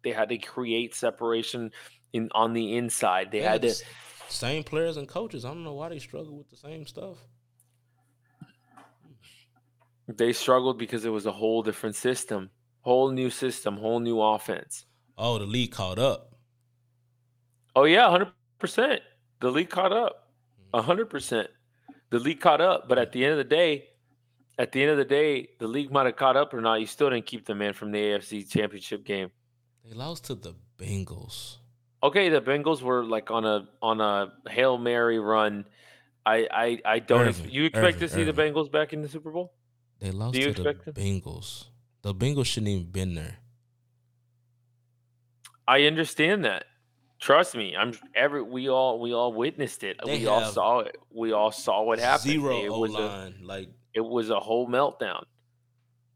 [0.04, 1.72] they had to create separation
[2.12, 3.32] in on the inside.
[3.32, 3.84] They They had the to s-
[4.28, 5.45] same players and coaches.
[5.45, 7.18] I don't know why they struggle with the same stuff.
[10.08, 12.50] they struggled because it was a whole different system,
[12.82, 14.86] whole new system, whole new offense.
[15.18, 16.36] Oh, the league caught up.
[17.76, 19.02] Oh yeah, hundred percent.
[19.41, 20.28] The league caught up.
[20.74, 21.49] Hundred percent.
[22.09, 23.89] The league caught up, but at the end of the day,
[24.57, 26.82] at the end of the day, the league might have caught up or not.
[26.82, 29.32] You still didn't keep the man from the AFC Championship game.
[29.86, 31.57] They lost to the Bengals.
[32.03, 35.65] Okay, the Bengals were like on a on a hail mary run.
[36.26, 37.28] I I, I don't.
[37.28, 39.53] ex- you expect Irvin, to see the Bengals back in the Super Bowl?
[39.99, 40.93] They lost you to the them?
[40.93, 41.65] Bengals.
[42.01, 43.38] The Bengals shouldn't even been there.
[45.67, 46.65] I understand that.
[47.20, 49.97] Trust me, I'm every we all we all witnessed it.
[50.05, 50.95] They we all saw it.
[51.13, 52.32] We all saw what happened.
[52.32, 53.36] Zero it was a line.
[53.43, 55.24] Like it was a whole meltdown.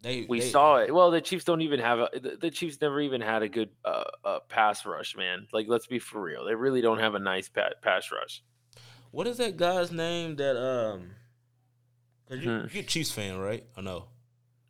[0.02, 0.94] they We they- saw it.
[0.94, 2.10] Well, the Chiefs don't even have a.
[2.14, 5.48] The, the Chiefs never even had a good uh, uh, pass rush, man.
[5.52, 6.46] Like, let's be for real.
[6.46, 8.42] They really don't have a nice pa- pass rush.
[9.12, 11.12] What is that guy's name that um
[12.30, 12.68] cause you, Hmm.
[12.72, 13.66] you're a Chiefs fan, right?
[13.76, 14.06] I know.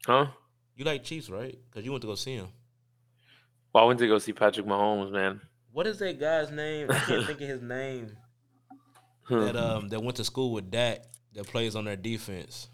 [0.08, 0.28] Huh?
[0.76, 1.58] You like Chiefs, right?
[1.70, 2.48] Because you went to go see him.
[3.72, 5.40] Well, I went to go see Patrick Mahomes, man.
[5.74, 6.90] What is that guy's name?
[6.92, 8.16] I can't think of his name.
[9.30, 12.68] That um that went to school with Dak that plays on their defense.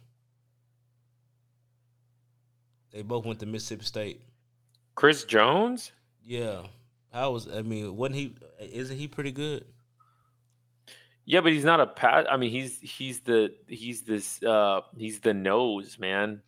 [2.91, 4.21] They both went to Mississippi State.
[4.95, 5.91] Chris Jones?
[6.25, 6.63] Yeah.
[7.13, 9.63] How was I mean, wasn't he isn't he pretty good?
[11.23, 12.25] Yeah, but he's not a pat.
[12.31, 16.41] I mean, he's he's the he's this uh he's the nose, man.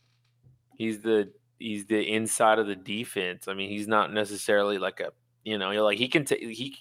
[0.76, 3.48] He's the he's the inside of the defense.
[3.48, 5.12] I mean, he's not necessarily like a
[5.44, 6.78] you know, you're like he can take he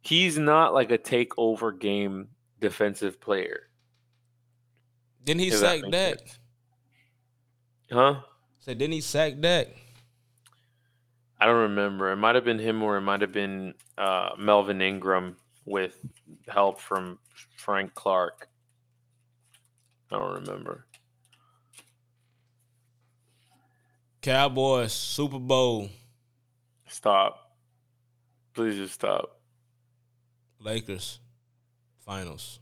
[0.00, 2.28] he's not like a takeover game
[2.60, 3.68] defensive player.
[5.24, 6.18] Didn't he if that Dak?
[6.18, 6.38] sense.
[7.90, 8.20] Huh?
[8.60, 9.68] Said didn't he sack Dak?
[11.40, 12.10] I don't remember.
[12.12, 15.98] It might have been him or it might have been uh, Melvin Ingram with
[16.48, 17.18] help from
[17.56, 18.48] Frank Clark.
[20.10, 20.86] I don't remember.
[24.22, 25.90] Cowboys, Super Bowl,
[26.94, 27.50] Stop.
[28.54, 29.40] Please just stop.
[30.60, 31.18] Lakers,
[32.06, 32.60] finals.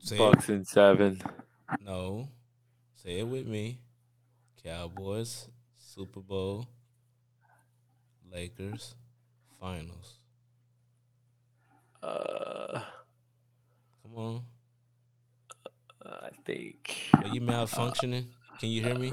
[0.00, 1.22] Say Bucks in seven.
[1.84, 2.28] no.
[2.96, 3.78] Say it with me.
[4.64, 6.66] Cowboys, Super Bowl,
[8.32, 8.96] Lakers,
[9.60, 10.18] finals.
[12.02, 12.80] Uh,
[14.02, 14.42] Come on.
[16.04, 18.26] I think Are you malfunctioning?
[18.58, 19.12] Can you hear me?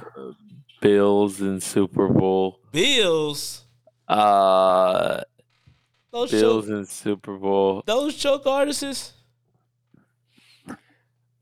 [0.82, 2.60] Bills and Super Bowl.
[2.72, 3.64] Bills.
[4.08, 5.22] Uh,
[6.12, 7.84] Those Bills choke, in Super Bowl.
[7.86, 9.14] those choke artists.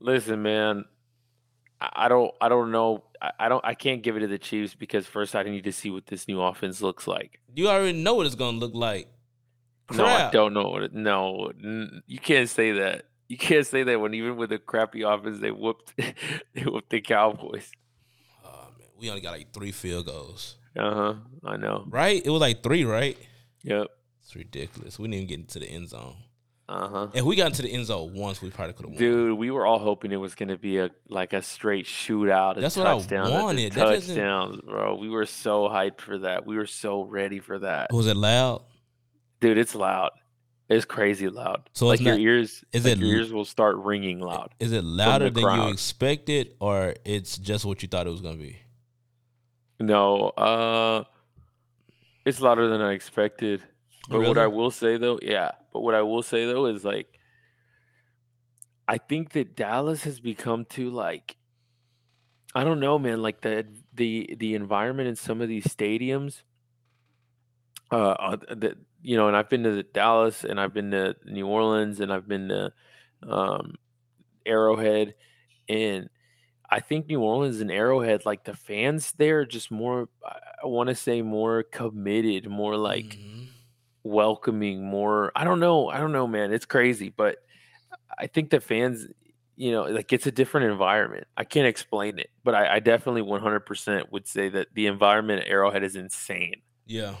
[0.00, 0.84] Listen, man.
[1.80, 2.30] I don't.
[2.40, 3.04] I don't know.
[3.38, 3.64] I don't.
[3.64, 6.28] I can't give it to the Chiefs because first I need to see what this
[6.28, 7.40] new offense looks like.
[7.54, 9.08] You already know what it's gonna look like.
[9.92, 10.82] No, I don't know what.
[10.84, 11.52] It, no,
[12.06, 13.06] you can't say that.
[13.28, 15.94] You can't say that when even with a crappy offense, they whooped.
[16.54, 17.70] they whooped the Cowboys.
[19.04, 20.56] We only got like three field goals.
[20.74, 21.14] Uh huh.
[21.44, 21.84] I know.
[21.90, 22.24] Right?
[22.24, 23.18] It was like three, right?
[23.62, 23.88] Yep.
[24.22, 24.98] It's ridiculous.
[24.98, 26.16] We didn't even get into the end zone.
[26.70, 27.08] Uh huh.
[27.12, 28.98] If we got into the end zone once, we probably could have won.
[28.98, 32.58] Dude, we were all hoping it was gonna be a like a straight shootout.
[32.58, 33.72] That's what I wanted.
[33.72, 34.94] Touchdowns, bro.
[34.94, 36.46] We were so hyped for that.
[36.46, 37.92] We were so ready for that.
[37.92, 38.62] Was it loud?
[39.42, 40.12] Dude, it's loud.
[40.70, 41.68] It's crazy loud.
[41.74, 44.54] So like it's your not- ears, is like it your ears will start ringing loud.
[44.58, 48.36] Is it louder than you expected, or it's just what you thought it was gonna
[48.38, 48.56] be?
[49.80, 51.04] No, uh,
[52.24, 53.62] it's louder than I expected.
[54.08, 55.52] But what I will say though, yeah.
[55.72, 57.18] But what I will say though is like,
[58.86, 61.36] I think that Dallas has become too like,
[62.54, 63.22] I don't know, man.
[63.22, 66.42] Like the the the environment in some of these stadiums,
[67.90, 71.16] uh, uh the, you know, and I've been to the Dallas and I've been to
[71.24, 72.72] New Orleans and I've been to
[73.28, 73.74] um,
[74.46, 75.14] Arrowhead,
[75.68, 76.08] and
[76.74, 80.08] I think New Orleans and Arrowhead, like the fans there, are just more.
[80.62, 83.46] I want to say more committed, more like Mhm.
[84.02, 85.30] welcoming, more.
[85.36, 85.88] I don't know.
[85.88, 86.52] I don't know, man.
[86.52, 87.38] It's crazy, but
[88.18, 89.06] I think the fans,
[89.56, 91.26] you know, like it's a different environment.
[91.36, 95.48] I can't explain it, but I, I definitely 100% would say that the environment at
[95.48, 96.62] Arrowhead is insane.
[96.86, 97.16] Yeah.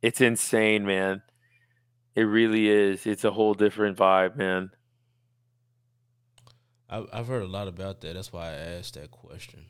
[0.00, 1.22] It's insane, man.
[2.14, 3.06] It really is.
[3.06, 4.70] It's a whole different vibe, man.
[6.92, 8.14] I, I've heard a lot about that.
[8.14, 9.64] That's why I asked that question.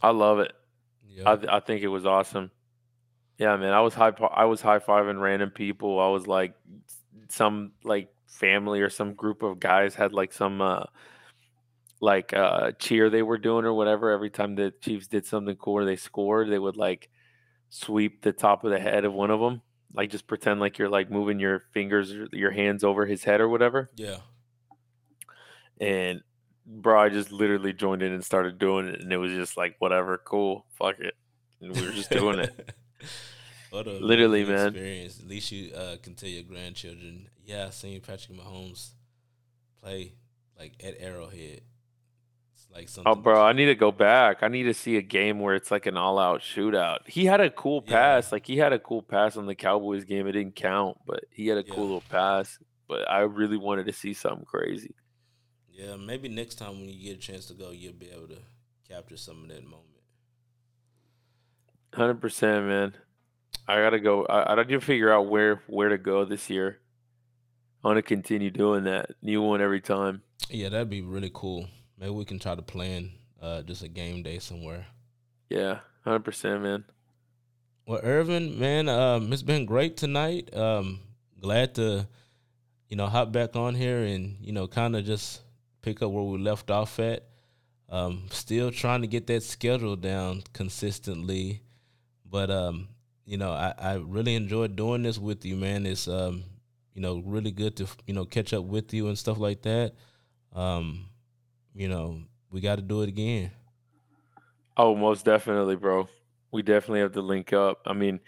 [0.00, 0.52] I love it.
[1.08, 1.32] Yeah.
[1.32, 2.50] I, th- I think it was awesome.
[3.38, 3.72] Yeah, man.
[3.72, 4.12] I was high.
[4.32, 6.00] I was high fiving random people.
[6.00, 6.54] I was like,
[7.28, 10.84] some like family or some group of guys had like some uh
[12.00, 14.10] like uh cheer they were doing or whatever.
[14.10, 17.08] Every time the Chiefs did something cool or they scored, they would like
[17.68, 19.62] sweep the top of the head of one of them.
[19.92, 23.40] Like just pretend like you're like moving your fingers, or your hands over his head
[23.40, 23.90] or whatever.
[23.96, 24.18] yeah.
[25.80, 26.22] And
[26.66, 29.76] bro, I just literally joined in and started doing it, and it was just like
[29.78, 31.14] whatever, cool, fuck it,
[31.60, 32.72] and we were just doing it.
[33.70, 34.68] What a Literally, man.
[34.68, 35.20] Experience.
[35.20, 38.90] At least you uh, can tell your grandchildren, yeah, I seen Patrick Mahomes
[39.82, 40.14] play
[40.58, 41.60] like at Arrowhead.
[42.54, 43.12] It's like something.
[43.12, 44.38] Oh, bro, I need to go back.
[44.42, 47.06] I need to see a game where it's like an all-out shootout.
[47.06, 47.92] He had a cool Yeah.
[47.92, 50.26] pass, like he had a cool pass on the Cowboys game.
[50.28, 51.74] It didn't count, but he had a Yeah.
[51.74, 52.58] cool little pass.
[52.88, 54.94] But I really wanted to see something crazy.
[55.76, 58.38] Yeah, maybe next time when you get a chance to go, you'll be able to
[58.88, 59.82] capture some of that moment.
[61.92, 62.94] Hundred percent, man.
[63.68, 64.24] I gotta go.
[64.24, 66.78] I, I need to figure out where where to go this year.
[67.84, 69.10] I want to continue doing that.
[69.20, 70.22] New one every time.
[70.48, 71.68] Yeah, that'd be really cool.
[71.98, 73.12] Maybe we can try to plan
[73.42, 74.86] uh, just a game day somewhere.
[75.50, 76.84] Yeah, hundred percent, man.
[77.86, 80.54] Well, Irvin, man, um, it's been great tonight.
[80.56, 81.00] Um,
[81.38, 82.08] glad to,
[82.88, 85.42] you know, hop back on here and you know, kind of just
[85.86, 87.28] pick up where we left off at.
[87.88, 91.62] Um, still trying to get that schedule down consistently,
[92.28, 92.88] but um,
[93.24, 95.86] you know, I, I really enjoyed doing this with you, man.
[95.86, 96.42] It's um,
[96.92, 99.92] you know, really good to you know catch up with you and stuff like that.
[100.52, 101.06] Um,
[101.72, 103.52] you know, we got to do it again.
[104.76, 106.08] Oh, most definitely, bro.
[106.50, 107.82] We definitely have to link up.
[107.86, 108.18] I mean,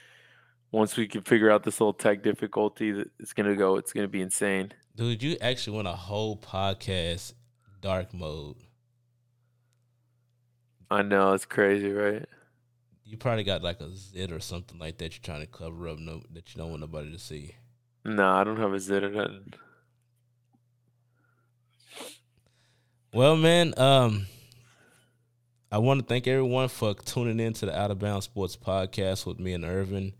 [0.71, 3.75] once we can figure out this little tech difficulty, it's gonna go.
[3.75, 4.73] It's gonna be insane.
[4.95, 7.33] Dude, you actually want a whole podcast
[7.81, 8.57] dark mode.
[10.91, 12.25] I know it's crazy, right?
[13.05, 15.99] You probably got like a zit or something like that you're trying to cover up
[15.99, 17.55] no, that you don't want nobody to see.
[18.05, 19.53] No, I don't have a zit or nothing.
[23.13, 24.27] Well, man, um,
[25.73, 29.27] I want to thank everyone for tuning in to the Out of Bounds Sports Podcast
[29.27, 30.13] with me and Irvin.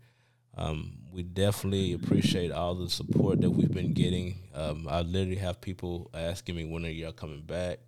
[0.57, 4.35] Um, we definitely appreciate all the support that we've been getting.
[4.53, 7.79] Um, I literally have people asking me when are y'all coming back.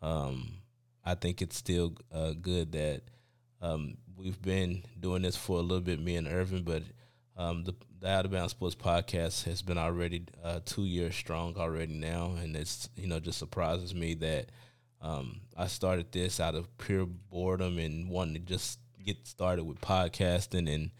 [0.00, 0.54] Um,
[1.04, 3.02] I think it's still uh, good that
[3.60, 6.82] um, we've been doing this for a little bit, me and Irvin, but
[7.36, 11.56] um, the, the Out of Bounds Sports Podcast has been already uh, two years strong
[11.56, 14.50] already now, and it's you know just surprises me that
[15.00, 19.80] um, I started this out of pure boredom and wanting to just get started with
[19.80, 20.90] podcasting, and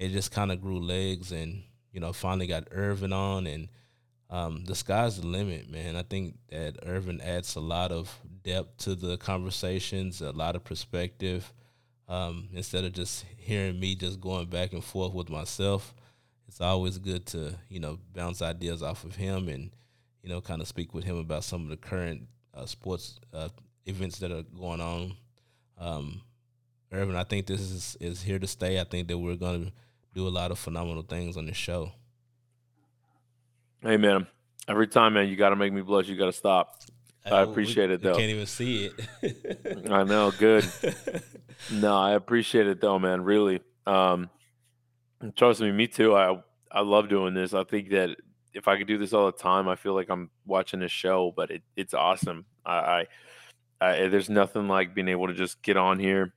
[0.00, 3.68] it just kind of grew legs, and you know finally got Irvin on, and
[4.30, 5.94] um, the sky's the limit, man.
[5.94, 10.64] I think that Irvin adds a lot of depth to the conversations, a lot of
[10.64, 11.52] perspective.
[12.08, 15.94] Um, instead of just hearing me just going back and forth with myself,
[16.48, 19.70] it's always good to you know bounce ideas off of him and
[20.22, 22.22] you know kind of speak with him about some of the current
[22.54, 23.50] uh, sports uh,
[23.84, 25.12] events that are going on.
[25.78, 26.22] Um,
[26.90, 28.80] Irvin, I think this is is here to stay.
[28.80, 29.72] I think that we're going to
[30.14, 31.92] do a lot of phenomenal things on this show.
[33.82, 34.26] Hey, man.
[34.68, 36.08] Every time, man, you got to make me blush.
[36.08, 36.82] You got to stop.
[37.24, 38.16] I we- appreciate it, we though.
[38.16, 38.90] Can't even see
[39.22, 39.86] it.
[39.90, 40.30] I know.
[40.30, 40.64] Good.
[41.70, 43.22] No, I appreciate it though, man.
[43.22, 43.60] Really.
[43.86, 44.30] Um,
[45.36, 46.16] trust me, me too.
[46.16, 46.42] I
[46.72, 47.52] I love doing this.
[47.52, 48.16] I think that
[48.54, 51.34] if I could do this all the time, I feel like I'm watching a show.
[51.36, 52.46] But it, it's awesome.
[52.64, 53.06] I, I,
[53.82, 56.32] I there's nothing like being able to just get on here.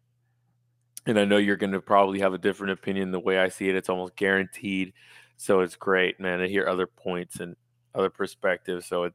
[1.05, 3.11] And I know you're going to probably have a different opinion.
[3.11, 4.93] The way I see it, it's almost guaranteed.
[5.37, 7.55] So it's great, man, to hear other points and
[7.93, 8.85] other perspectives.
[8.85, 9.13] So it,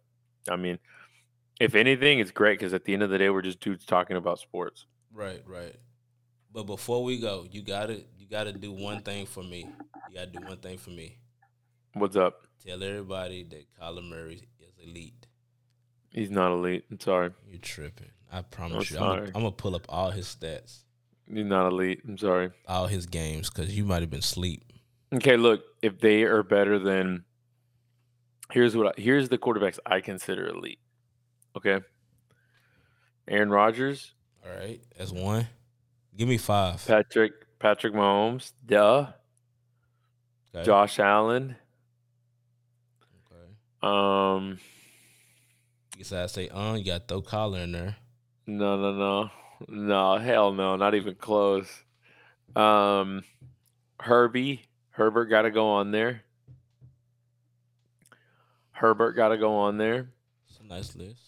[0.50, 0.78] I mean,
[1.60, 4.16] if anything, it's great because at the end of the day, we're just dudes talking
[4.16, 4.86] about sports.
[5.12, 5.74] Right, right.
[6.52, 9.68] But before we go, you gotta you gotta do one thing for me.
[10.08, 11.18] You gotta do one thing for me.
[11.92, 12.46] What's up?
[12.64, 15.26] Tell everybody that Kyler Murray is elite.
[16.10, 16.84] He's not elite.
[16.90, 17.30] I'm sorry.
[17.48, 18.10] You're tripping.
[18.32, 19.24] I promise I'm you.
[19.26, 20.84] I'm gonna pull up all his stats,
[21.32, 22.00] He's not elite.
[22.06, 22.50] I'm sorry.
[22.66, 24.64] all his games, because you might have been asleep.
[25.14, 27.24] Okay, look, if they are better than
[28.52, 30.80] here's what I, here's the quarterbacks I consider elite.
[31.56, 31.80] Okay.
[33.26, 34.14] Aaron Rodgers,
[34.44, 35.46] All right, that's one.
[36.16, 36.84] Give me five.
[36.86, 39.08] Patrick Patrick Mahomes, duh.
[40.54, 40.64] Okay.
[40.64, 41.56] Josh Allen.
[43.30, 43.52] Okay.
[43.82, 44.58] Um
[45.98, 47.96] You said I say, uh, you got throw Kyler in there.
[48.46, 49.30] no no no.
[49.66, 51.68] No, hell no, not even close.
[52.54, 53.24] Um
[54.00, 56.22] Herbie, Herbert gotta go on there.
[58.72, 60.08] Herbert gotta go on there.
[60.48, 61.20] It's a nice list.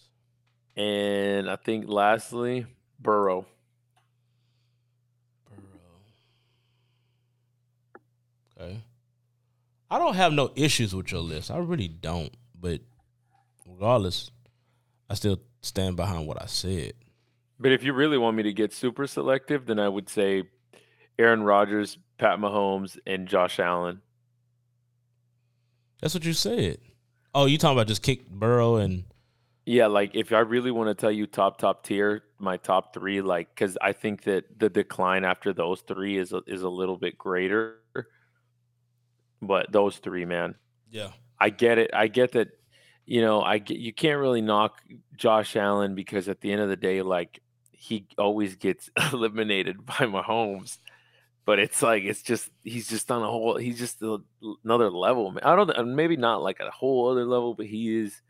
[0.77, 2.65] And I think lastly,
[2.99, 3.45] Burrow.
[5.49, 5.61] Burrow.
[8.57, 8.81] Okay.
[9.89, 11.51] I don't have no issues with your list.
[11.51, 12.33] I really don't.
[12.57, 12.79] But
[13.67, 14.31] regardless,
[15.09, 16.93] I still stand behind what I said.
[17.61, 20.43] But if you really want me to get super selective, then I would say
[21.19, 24.01] Aaron Rodgers, Pat Mahomes, and Josh Allen.
[26.01, 26.79] That's what you said.
[27.35, 29.03] Oh, you talking about just kick Burrow and
[29.67, 33.21] Yeah, like if I really want to tell you top top tier, my top three,
[33.21, 36.97] like because I think that the decline after those three is a, is a little
[36.97, 37.77] bit greater.
[39.43, 40.55] But those three, man,
[40.89, 41.09] yeah.
[41.39, 41.91] I get it.
[41.93, 42.49] I get that.
[43.05, 44.81] You know, I get you can't really knock
[45.15, 47.39] Josh Allen because at the end of the day, like
[47.83, 50.77] he always gets eliminated by Mahomes.
[51.45, 53.57] But it's like it's just he's just on a whole.
[53.57, 54.19] He's just a,
[54.63, 55.31] another level.
[55.31, 55.43] man.
[55.43, 55.95] I don't.
[55.95, 58.21] Maybe not like a whole other level, but he is.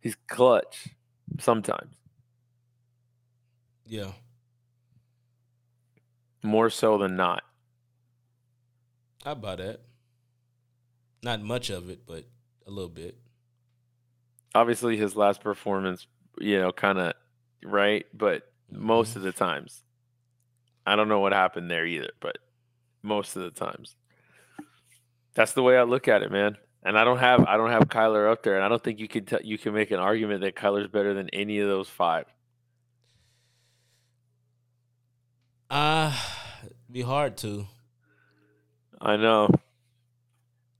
[0.00, 0.88] He's clutch
[1.40, 1.96] sometimes
[3.86, 4.12] Yeah.
[6.42, 7.42] more so than not.
[9.26, 9.80] I buy that.
[11.22, 12.26] Not much of it, but
[12.66, 13.16] a little bit.
[14.54, 16.06] Obviously, his last performance,
[16.38, 17.14] you know, kind of
[17.64, 19.16] right, but most Mhm.
[19.16, 19.82] of the times,
[20.86, 22.10] I don't know what happened there either.
[22.20, 22.38] But
[23.02, 23.96] most of the times,
[25.34, 26.56] that's the way I look at it, man.
[26.82, 29.08] And I don't have I don't have Kyler up there, and I don't think you
[29.08, 32.26] can t- you can make an argument that Kyler's better than any of those five.
[35.70, 36.16] Uh
[36.90, 37.66] be hard to.
[39.00, 39.48] I know.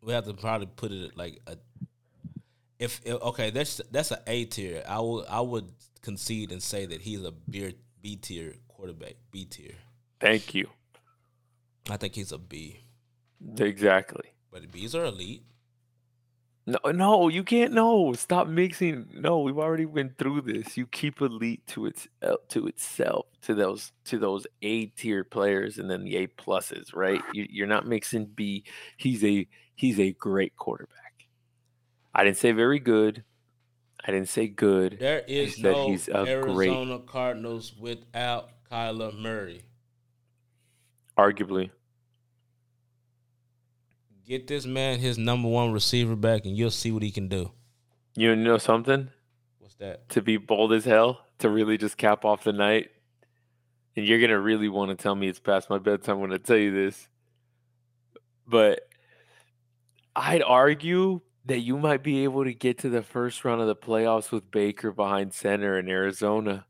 [0.02, 1.56] We have to probably put it at like a
[2.78, 4.82] if, if okay, that's that's an A tier.
[4.88, 5.72] I would I would
[6.02, 9.14] concede and say that he's a B B tier quarterback.
[9.30, 9.74] B tier.
[10.20, 10.68] Thank you.
[11.90, 12.80] I think he's a B.
[13.58, 14.30] Exactly.
[14.50, 15.42] But B's are elite.
[16.66, 17.74] No, no, you can't.
[17.74, 19.06] No, stop mixing.
[19.12, 20.78] No, we've already been through this.
[20.78, 22.08] You keep elite to its
[22.48, 27.20] to itself, to those to those A tier players, and then the A pluses, right?
[27.34, 28.64] You, you're not mixing B.
[28.96, 31.03] He's a he's a great quarterback.
[32.14, 33.24] I didn't say very good.
[34.06, 34.98] I didn't say good.
[35.00, 36.12] There is no he's a
[36.42, 39.62] great- Arizona Cardinals without Kyler Murray.
[41.18, 41.70] Arguably,
[44.26, 47.52] Get this man his number one receiver back, and you'll see what he can do.
[48.16, 49.10] you know something
[49.58, 50.08] What's that?
[50.10, 52.90] to be bold as hell to really just cap off the night.
[53.96, 56.56] And you're gonna really want to tell me it's past my bedtime when I tell
[56.56, 57.08] you this.
[58.46, 58.88] But
[60.16, 63.76] I'd argue that you might be able to get to the first round of the
[63.76, 66.64] playoffs with Baker behind center in Arizona.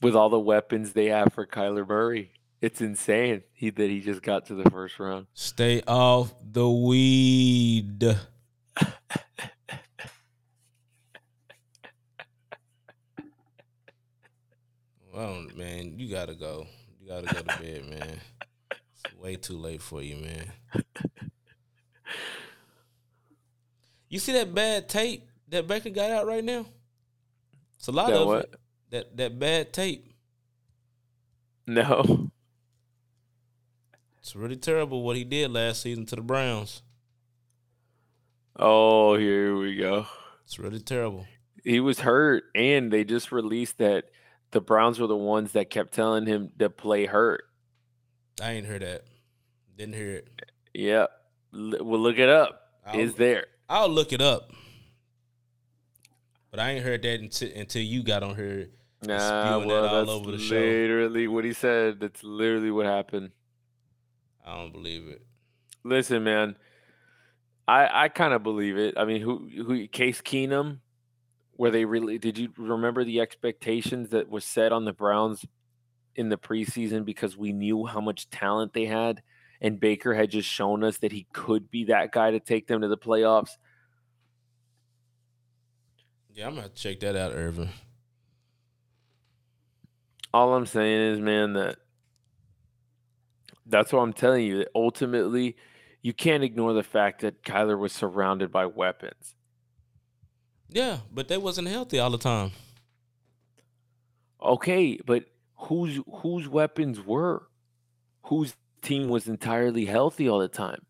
[0.00, 2.32] With all the weapons they have for Kyler Murray.
[2.60, 5.26] It's insane he that he just got to the first round.
[5.34, 8.02] Stay off the weed.
[15.12, 16.66] well, man, you gotta go.
[17.00, 18.20] You gotta go to bed, man.
[18.70, 20.52] It's way too late for you, man.
[24.08, 26.66] You see that bad tape that Baker got out right now?
[27.78, 28.44] It's a lot That of what?
[28.44, 28.54] it.
[28.90, 30.14] That that bad tape.
[31.66, 32.30] No.
[34.20, 36.82] It's really terrible what he did last season to the Browns.
[38.56, 40.06] Oh, here we go.
[40.44, 41.26] It's really terrible.
[41.64, 44.04] he was hurt and they just released that
[44.50, 47.44] the Browns were the ones that kept telling him to play hurt.
[48.42, 49.04] I ain't heard that.
[49.76, 50.28] Didn't hear it.
[50.74, 51.10] Yep.
[51.10, 51.16] L-
[51.52, 52.60] Well, look it up.
[52.86, 53.46] I'll, Is there?
[53.68, 54.52] I'll look it up.
[56.50, 58.68] But I ain't heard that until, until you got on here.
[59.04, 60.54] Nah, well, that all that's over the show.
[60.54, 61.98] literally what he said.
[61.98, 63.30] That's literally what happened.
[64.46, 65.22] I don't believe it.
[65.84, 66.56] Listen, man,
[67.66, 68.94] I I kind of believe it.
[68.96, 70.78] I mean, who who Case Keenum,
[71.52, 75.44] where they really did you remember the expectations that was set on the Browns
[76.14, 79.22] in the preseason because we knew how much talent they had,
[79.62, 82.82] and Baker had just shown us that he could be that guy to take them
[82.82, 83.56] to the playoffs.
[86.34, 87.68] Yeah, I'm gonna check that out, Irvin.
[90.34, 91.76] All I'm saying is, man, that
[93.66, 94.58] that's what I'm telling you.
[94.58, 95.56] That ultimately,
[96.02, 99.36] you can't ignore the fact that Kyler was surrounded by weapons.
[100.68, 102.50] Yeah, but they wasn't healthy all the time.
[104.42, 107.46] Okay, but whose whose weapons were?
[108.24, 110.82] Whose team was entirely healthy all the time?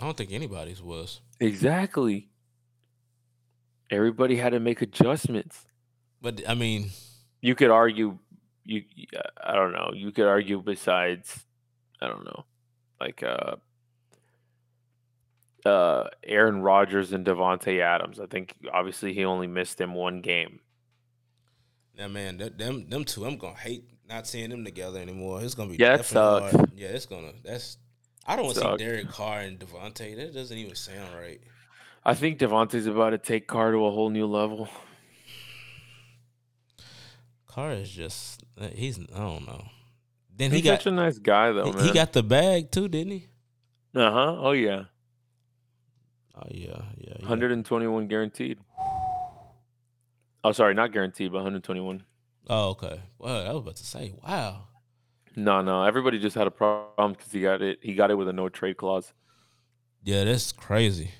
[0.00, 1.20] I don't think anybody's was.
[1.38, 2.28] Exactly.
[3.90, 5.66] Everybody had to make adjustments.
[6.20, 6.90] But I mean,
[7.40, 8.18] You could argue
[8.64, 8.82] you
[9.42, 9.92] I don't know.
[9.94, 11.44] You could argue besides
[12.00, 12.44] I don't know.
[13.00, 13.56] Like uh
[15.66, 18.18] uh Aaron Rodgers and Davante Adams.
[18.18, 20.60] I think obviously he only missed them one game.
[21.96, 25.40] now man, that, them them two, I'm gonna hate not seeing them together anymore.
[25.42, 26.54] It's gonna be Yeah, sucks.
[26.54, 26.70] hard.
[26.76, 27.32] Yeah, it's gonna.
[27.44, 27.78] That's.
[28.26, 28.76] I don't want to see.
[28.78, 30.16] Derek Carr and Davante.
[30.16, 31.40] That doesn't even sound right.
[32.04, 34.68] I think Davante's about to take Carr to a whole new level.
[37.46, 38.42] Carr is just.
[38.60, 38.98] uh, He's.
[38.98, 39.64] I don't know.
[40.36, 40.78] Then He's he got.
[40.80, 43.26] such a nice guy though, he, he got the bag too, didn't he?
[43.94, 44.36] uh huh.
[44.40, 44.84] Oh yeah.
[46.34, 47.14] Oh yeah, yeah.
[47.16, 48.58] he got- 121 guaranteed.
[50.42, 52.02] Oh, sorry, not guaranteed, but 121.
[52.48, 53.00] Oh okay.
[53.18, 54.68] Well, I was about to say, wow.
[55.36, 57.78] No, no, everybody just had a problem because he got it.
[57.82, 59.12] He got it with a no trade clause.
[60.04, 61.10] Yeah, that's crazy.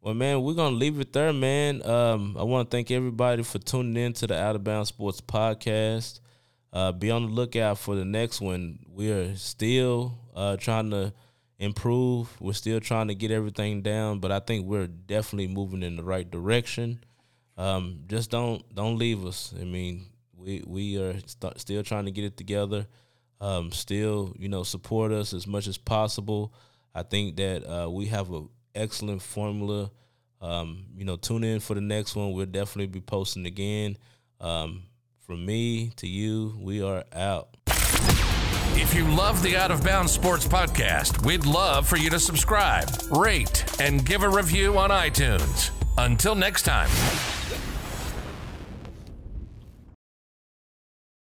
[0.00, 1.84] Well, man, we're gonna leave it there, man.
[1.86, 5.22] Um, I want to thank everybody for tuning in to the Out of Bounds Sports
[5.22, 6.20] Podcast.
[6.74, 8.80] Uh, be on the lookout for the next one.
[8.86, 11.14] We are still uh, trying to
[11.58, 12.38] improve.
[12.40, 16.04] We're still trying to get everything down, but I think we're definitely moving in the
[16.04, 17.02] right direction.
[17.56, 19.54] Um, just don't don't leave us.
[19.58, 20.06] I mean,
[20.36, 22.86] we we are st- still trying to get it together.
[23.40, 26.54] Um, still, you know, support us as much as possible.
[26.94, 29.90] I think that uh, we have an excellent formula.
[30.40, 32.32] Um, you know, tune in for the next one.
[32.32, 33.96] We'll definitely be posting again.
[34.40, 34.84] Um,
[35.20, 37.56] from me to you, we are out.
[38.76, 42.88] If you love the Out of Bounds Sports Podcast, we'd love for you to subscribe,
[43.10, 45.70] rate, and give a review on iTunes.
[45.96, 47.43] Until next time.